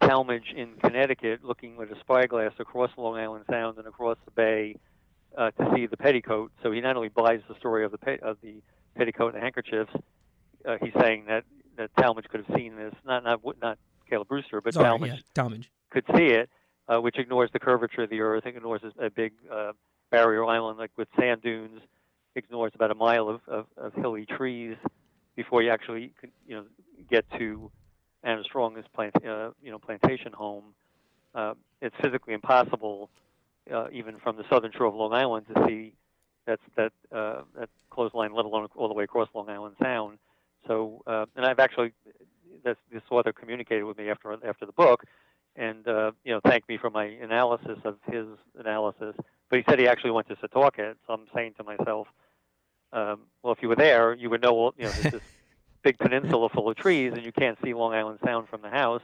Tallmadge 0.00 0.52
in 0.56 0.76
Connecticut 0.82 1.44
looking 1.44 1.76
with 1.76 1.90
a 1.92 2.00
spyglass 2.00 2.52
across 2.58 2.90
Long 2.96 3.16
Island 3.18 3.44
Sound 3.50 3.76
and 3.78 3.86
across 3.86 4.16
the 4.24 4.30
bay 4.30 4.76
uh, 5.36 5.50
to 5.50 5.72
see 5.74 5.86
the 5.86 5.96
petticoat. 5.98 6.50
So 6.62 6.72
he 6.72 6.80
not 6.80 6.96
only 6.96 7.10
buys 7.10 7.40
the 7.48 7.54
story 7.56 7.84
of 7.84 7.92
the 7.92 7.98
pe- 7.98 8.18
of 8.20 8.38
the 8.42 8.62
petticoat 8.96 9.34
and 9.34 9.42
handkerchiefs, 9.42 9.92
uh, 10.66 10.76
he's 10.82 10.92
saying 11.00 11.24
that 11.26 11.44
that 11.76 11.94
Tallmadge 11.96 12.28
could 12.28 12.44
have 12.44 12.56
seen 12.56 12.76
this. 12.76 12.94
Not 13.04 13.24
not 13.24 13.40
not 13.60 13.78
Caleb 14.08 14.28
Brewster, 14.28 14.60
but 14.60 14.74
sorry, 14.74 14.98
Tallmadge 14.98 15.08
yeah, 15.08 15.16
could 15.90 16.04
see 16.16 16.26
it, 16.26 16.50
uh, 16.88 17.00
which 17.00 17.18
ignores 17.18 17.50
the 17.52 17.58
curvature 17.58 18.02
of 18.02 18.10
the 18.10 18.20
earth, 18.20 18.46
ignores 18.46 18.82
a, 18.82 19.06
a 19.06 19.10
big 19.10 19.32
uh, 19.50 19.72
barrier 20.10 20.44
island 20.44 20.78
like 20.78 20.90
with 20.96 21.08
sand 21.18 21.42
dunes, 21.42 21.80
ignores 22.34 22.72
about 22.74 22.90
a 22.90 22.94
mile 22.94 23.28
of, 23.28 23.40
of, 23.46 23.66
of 23.76 23.94
hilly 23.94 24.26
trees 24.26 24.76
before 25.36 25.62
you 25.62 25.70
actually 25.70 26.12
could, 26.20 26.30
you 26.46 26.56
know 26.56 26.64
get 27.10 27.24
to 27.38 27.70
Anna 28.22 28.42
Strong's 28.44 28.84
plant 28.94 29.14
uh, 29.24 29.50
you 29.62 29.70
know 29.70 29.78
plantation 29.78 30.32
home. 30.32 30.64
Uh, 31.34 31.54
it's 31.80 31.94
physically 32.02 32.34
impossible, 32.34 33.08
uh, 33.72 33.86
even 33.92 34.18
from 34.18 34.36
the 34.36 34.44
southern 34.50 34.72
shore 34.72 34.86
of 34.86 34.94
Long 34.94 35.12
Island, 35.12 35.46
to 35.54 35.64
see 35.66 35.94
that's 36.46 36.62
that 36.76 36.92
uh, 37.12 37.42
that 37.58 37.68
clothesline, 37.90 38.32
let 38.32 38.44
alone 38.44 38.68
all 38.74 38.88
the 38.88 38.94
way 38.94 39.04
across 39.04 39.28
Long 39.34 39.48
Island 39.48 39.76
Sound. 39.82 40.18
So, 40.66 41.02
uh, 41.06 41.26
and 41.36 41.46
I've 41.46 41.58
actually 41.58 41.92
this, 42.64 42.76
this 42.92 43.02
author 43.10 43.32
communicated 43.32 43.84
with 43.84 43.98
me 43.98 44.10
after 44.10 44.36
after 44.44 44.66
the 44.66 44.72
book, 44.72 45.04
and 45.56 45.86
uh, 45.86 46.12
you 46.24 46.32
know 46.32 46.40
thanked 46.40 46.68
me 46.68 46.76
for 46.78 46.90
my 46.90 47.04
analysis 47.04 47.78
of 47.84 47.96
his 48.10 48.26
analysis. 48.58 49.14
But 49.48 49.58
he 49.58 49.64
said 49.68 49.78
he 49.78 49.88
actually 49.88 50.12
went 50.12 50.28
to 50.28 50.36
Setauket. 50.36 50.94
So 51.06 51.12
I'm 51.12 51.26
saying 51.34 51.54
to 51.58 51.64
myself, 51.64 52.06
um, 52.92 53.20
well, 53.42 53.52
if 53.52 53.62
you 53.62 53.68
were 53.68 53.76
there, 53.76 54.14
you 54.14 54.30
would 54.30 54.42
know 54.42 54.72
you 54.76 54.84
know 54.84 54.90
there's 54.90 55.12
this 55.12 55.22
big 55.82 55.98
peninsula 55.98 56.48
full 56.48 56.68
of 56.68 56.76
trees, 56.76 57.12
and 57.14 57.24
you 57.24 57.32
can't 57.32 57.58
see 57.64 57.74
Long 57.74 57.92
Island 57.92 58.18
Sound 58.24 58.48
from 58.48 58.62
the 58.62 58.70
house, 58.70 59.02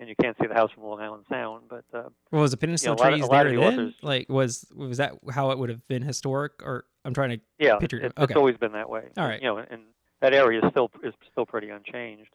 and 0.00 0.08
you 0.08 0.14
can't 0.20 0.36
see 0.40 0.46
the 0.46 0.54
house 0.54 0.70
from 0.72 0.84
Long 0.84 1.00
Island 1.00 1.24
Sound. 1.28 1.64
But 1.68 1.84
uh, 1.92 2.08
Well, 2.30 2.42
was 2.42 2.50
the 2.50 2.56
peninsula 2.56 2.94
lot 2.96 3.06
of- 3.12 3.18
trees 3.18 3.28
lot 3.28 3.42
there 3.44 3.50
the 3.52 3.60
then? 3.60 3.72
authors- 3.72 3.94
Like, 4.02 4.28
was 4.28 4.66
was 4.74 4.98
that 4.98 5.14
how 5.32 5.50
it 5.50 5.58
would 5.58 5.70
have 5.70 5.86
been 5.88 6.02
historic? 6.02 6.52
Or 6.62 6.84
I'm 7.04 7.14
trying 7.14 7.30
to 7.30 7.40
yeah, 7.58 7.76
Picture- 7.78 7.98
it, 8.00 8.12
okay. 8.16 8.24
it's 8.32 8.36
always 8.36 8.56
been 8.56 8.72
that 8.72 8.88
way. 8.88 9.04
All 9.16 9.26
right. 9.26 9.40
You 9.42 9.48
know, 9.48 9.58
and 9.58 9.82
that 10.20 10.34
area 10.34 10.60
is 10.64 10.70
still 10.70 10.90
is 11.02 11.14
still 11.32 11.46
pretty 11.46 11.70
unchanged. 11.70 12.30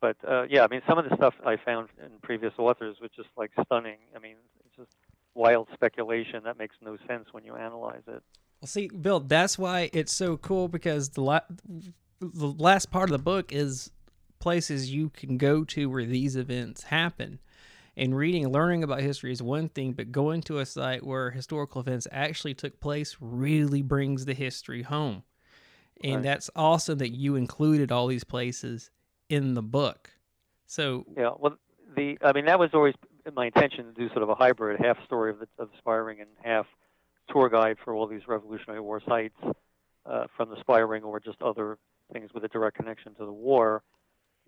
But 0.00 0.16
uh, 0.28 0.44
yeah, 0.48 0.62
I 0.64 0.68
mean, 0.68 0.82
some 0.88 0.98
of 0.98 1.08
the 1.08 1.16
stuff 1.16 1.34
I 1.44 1.56
found 1.56 1.88
in 1.98 2.10
previous 2.22 2.52
authors 2.58 2.96
was 3.00 3.10
just 3.16 3.28
like 3.36 3.50
stunning. 3.64 3.96
I 4.14 4.18
mean, 4.18 4.36
it's 4.64 4.76
just 4.76 4.96
wild 5.34 5.68
speculation 5.74 6.42
that 6.44 6.58
makes 6.58 6.76
no 6.82 6.96
sense 7.08 7.28
when 7.32 7.44
you 7.44 7.56
analyze 7.56 8.02
it. 8.06 8.22
Well, 8.60 8.66
see, 8.68 8.88
Bill, 8.88 9.20
that's 9.20 9.58
why 9.58 9.90
it's 9.92 10.12
so 10.12 10.36
cool 10.36 10.68
because 10.68 11.10
the 11.10 11.22
la- 11.22 11.40
the 12.20 12.46
last 12.58 12.90
part 12.90 13.04
of 13.08 13.12
the 13.12 13.22
book 13.22 13.52
is 13.52 13.90
places 14.38 14.92
you 14.92 15.10
can 15.10 15.38
go 15.38 15.64
to 15.64 15.88
where 15.88 16.04
these 16.04 16.36
events 16.36 16.84
happen. 16.84 17.40
And 17.96 18.14
reading 18.16 18.48
learning 18.48 18.84
about 18.84 19.00
history 19.00 19.32
is 19.32 19.42
one 19.42 19.70
thing, 19.70 19.92
but 19.92 20.12
going 20.12 20.42
to 20.42 20.58
a 20.58 20.66
site 20.66 21.04
where 21.04 21.30
historical 21.30 21.80
events 21.80 22.06
actually 22.12 22.52
took 22.54 22.78
place 22.78 23.16
really 23.20 23.80
brings 23.80 24.26
the 24.26 24.34
history 24.34 24.82
home. 24.82 25.22
And 26.04 26.16
Right. 26.16 26.24
that's 26.24 26.50
awesome 26.54 26.98
that 26.98 27.16
you 27.16 27.36
included 27.36 27.90
all 27.90 28.06
these 28.06 28.24
places 28.24 28.90
in 29.30 29.54
the 29.54 29.62
book. 29.62 30.10
So, 30.66 31.06
Yeah, 31.16 31.30
well, 31.38 31.56
the 31.94 32.18
I 32.22 32.32
mean 32.32 32.44
that 32.46 32.58
was 32.58 32.70
always 32.74 32.94
my 33.34 33.46
intention 33.46 33.86
to 33.86 33.92
do 33.92 34.08
sort 34.10 34.22
of 34.22 34.28
a 34.28 34.34
hybrid, 34.34 34.78
half 34.80 35.02
story 35.04 35.30
of 35.30 35.38
the 35.38 35.48
of 35.58 35.70
the 35.70 35.78
spy 35.78 35.94
ring 35.94 36.20
and 36.20 36.28
half 36.42 36.66
tour 37.28 37.48
guide 37.48 37.78
for 37.82 37.94
all 37.94 38.06
these 38.06 38.28
Revolutionary 38.28 38.80
War 38.80 39.00
sites 39.06 39.36
uh, 40.04 40.26
from 40.36 40.50
the 40.50 40.60
spy 40.60 40.78
ring 40.78 41.02
or 41.02 41.18
just 41.18 41.40
other 41.40 41.78
things 42.12 42.30
with 42.34 42.44
a 42.44 42.48
direct 42.48 42.76
connection 42.76 43.14
to 43.14 43.24
the 43.24 43.32
war. 43.32 43.82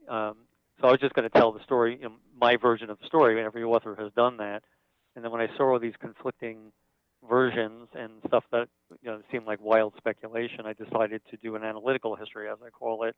Um, 0.08 0.36
so 0.80 0.88
I 0.88 0.92
was 0.92 1.00
just 1.00 1.14
going 1.14 1.28
to 1.28 1.38
tell 1.38 1.52
the 1.52 1.62
story, 1.64 1.96
you 2.00 2.08
know, 2.08 2.14
my 2.40 2.56
version 2.56 2.90
of 2.90 2.98
the 3.00 3.06
story. 3.06 3.38
and 3.38 3.46
Every 3.46 3.64
author 3.64 3.96
has 3.98 4.12
done 4.14 4.36
that, 4.36 4.62
and 5.16 5.24
then 5.24 5.32
when 5.32 5.40
I 5.40 5.48
saw 5.56 5.72
all 5.72 5.78
these 5.78 5.96
conflicting 5.98 6.72
versions 7.28 7.88
and 7.94 8.12
stuff 8.26 8.44
that 8.52 8.68
you 9.02 9.10
know 9.10 9.20
seemed 9.32 9.46
like 9.46 9.60
wild 9.60 9.94
speculation, 9.96 10.60
I 10.66 10.72
decided 10.72 11.22
to 11.30 11.36
do 11.36 11.56
an 11.56 11.64
analytical 11.64 12.14
history, 12.16 12.48
as 12.48 12.58
I 12.64 12.70
call 12.70 13.04
it, 13.04 13.16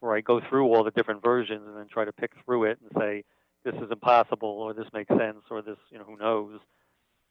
where 0.00 0.16
I 0.16 0.20
go 0.20 0.40
through 0.48 0.66
all 0.66 0.84
the 0.84 0.90
different 0.90 1.22
versions 1.22 1.62
and 1.66 1.76
then 1.76 1.86
try 1.88 2.04
to 2.04 2.12
pick 2.12 2.32
through 2.44 2.64
it 2.64 2.78
and 2.80 2.90
say 2.98 3.24
this 3.64 3.74
is 3.74 3.90
impossible 3.90 4.48
or 4.48 4.72
this 4.72 4.86
makes 4.92 5.08
sense 5.08 5.42
or 5.50 5.62
this 5.62 5.78
you 5.90 5.98
know 5.98 6.04
who 6.04 6.16
knows. 6.16 6.60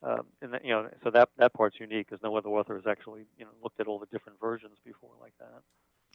Um, 0.04 0.26
and 0.40 0.52
that, 0.52 0.64
you 0.64 0.72
know, 0.72 0.88
so 1.04 1.10
that 1.10 1.28
that 1.38 1.52
part's 1.54 1.78
unique 1.78 2.08
because 2.08 2.22
no 2.22 2.36
other 2.36 2.48
author 2.48 2.74
has 2.74 2.86
actually 2.86 3.22
you 3.38 3.44
know 3.44 3.50
looked 3.62 3.80
at 3.80 3.86
all 3.86 3.98
the 3.98 4.06
different 4.06 4.40
versions 4.40 4.76
before 4.84 5.10
like 5.20 5.34
that. 5.38 5.62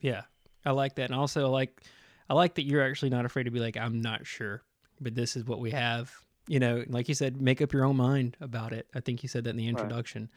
yeah, 0.02 0.24
I 0.66 0.72
like 0.72 0.96
that. 0.96 1.10
And 1.10 1.16
also, 1.16 1.50
like 1.50 1.82
I 2.30 2.34
like 2.34 2.56
that 2.56 2.64
you're 2.64 2.84
actually 2.84 3.10
not 3.10 3.26
afraid 3.26 3.44
to 3.44 3.52
be 3.52 3.60
like, 3.60 3.78
I'm 3.78 4.02
not 4.02 4.26
sure, 4.26 4.64
but 5.00 5.16
this 5.16 5.36
is 5.36 5.46
what 5.46 5.60
we 5.60 5.72
have. 5.72 6.14
You 6.48 6.60
know, 6.60 6.84
like 6.88 7.08
you 7.10 7.16
said, 7.16 7.42
make 7.42 7.62
up 7.62 7.74
your 7.74 7.86
own 7.86 7.98
mind 7.98 8.38
about 8.42 8.74
it. 8.74 8.88
I 8.96 9.00
think 9.02 9.24
you 9.24 9.30
said 9.30 9.44
that 9.46 9.52
in 9.52 9.58
the 9.58 9.66
Right. 9.66 9.72
introduction. 9.72 10.30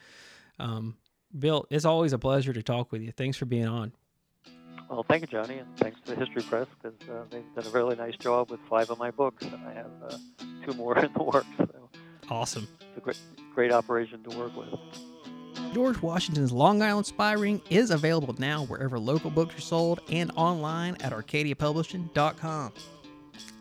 Um, 0.59 0.97
Bill, 1.37 1.67
it's 1.71 1.85
always 1.85 2.13
a 2.13 2.19
pleasure 2.19 2.53
to 2.53 2.63
talk 2.63 2.91
with 2.91 3.03
you. 3.03 3.13
Thanks 3.13 3.37
for 3.37 3.45
being 3.47 3.69
on. 3.69 3.93
Well, 4.89 5.05
thank 5.09 5.21
you, 5.23 5.29
Johnny, 5.29 5.59
and 5.59 5.69
thanks 5.79 6.01
to 6.05 6.15
the 6.15 6.17
History 6.19 6.43
Press 6.43 6.67
because 6.83 6.99
uh, 7.09 7.23
they've 7.31 7.45
done 7.55 7.65
a 7.67 7.71
really 7.71 7.95
nice 7.95 8.17
job 8.17 8.51
with 8.51 8.59
five 8.69 8.91
of 8.91 8.99
my 8.99 9.13
books, 9.13 9.45
and 9.45 9.55
I 9.65 9.73
have 9.75 9.91
uh, 10.05 10.17
two 10.67 10.75
more 10.75 10.99
in 11.05 11.13
the 11.13 11.23
works. 11.23 11.47
So 11.59 11.89
Awesome. 12.29 12.67
it's 12.81 12.99
a 12.99 13.01
great, 13.01 13.19
great 13.55 13.71
operation 13.73 14.23
to 14.25 14.37
work 14.37 14.57
with. 14.57 14.69
George 15.73 16.01
Washington's 16.03 16.53
Long 16.53 16.83
Island 16.83 17.07
Spy 17.07 17.33
Ring 17.33 17.63
is 17.71 17.91
available 17.91 18.35
now 18.39 18.65
wherever 18.65 18.99
local 18.99 19.31
books 19.31 19.57
are 19.57 19.61
sold 19.61 20.01
and 20.11 20.31
online 20.37 20.97
at 21.01 21.13
arcadiapublishing.com. 21.13 22.73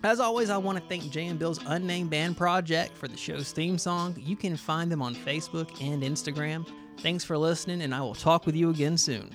As 0.04 0.19
always, 0.19 0.49
I 0.49 0.58
want 0.58 0.78
to 0.78 0.84
thank 0.86 1.12
Jay 1.12 1.28
and 1.28 1.38
Bill's 1.38 1.60
Unnamed 1.65 2.10
Band 2.10 2.38
Project 2.38 2.97
for 2.97 3.08
the 3.08 3.17
show's 3.17 3.52
theme 3.52 3.78
song. 3.78 4.15
You 4.17 4.36
can 4.36 4.56
find 4.56 4.91
them 4.91 5.02
on 5.02 5.13
Facebook 5.13 5.69
and 5.82 6.04
Instagram. 6.04 6.65
Thanks 6.99 7.23
for 7.23 7.38
listening, 7.38 7.82
and 7.82 7.93
I 7.93 8.02
will 8.02 8.15
talk 8.15 8.45
with 8.45 8.56
you 8.56 8.69
again 8.69 8.97
soon. 8.97 9.30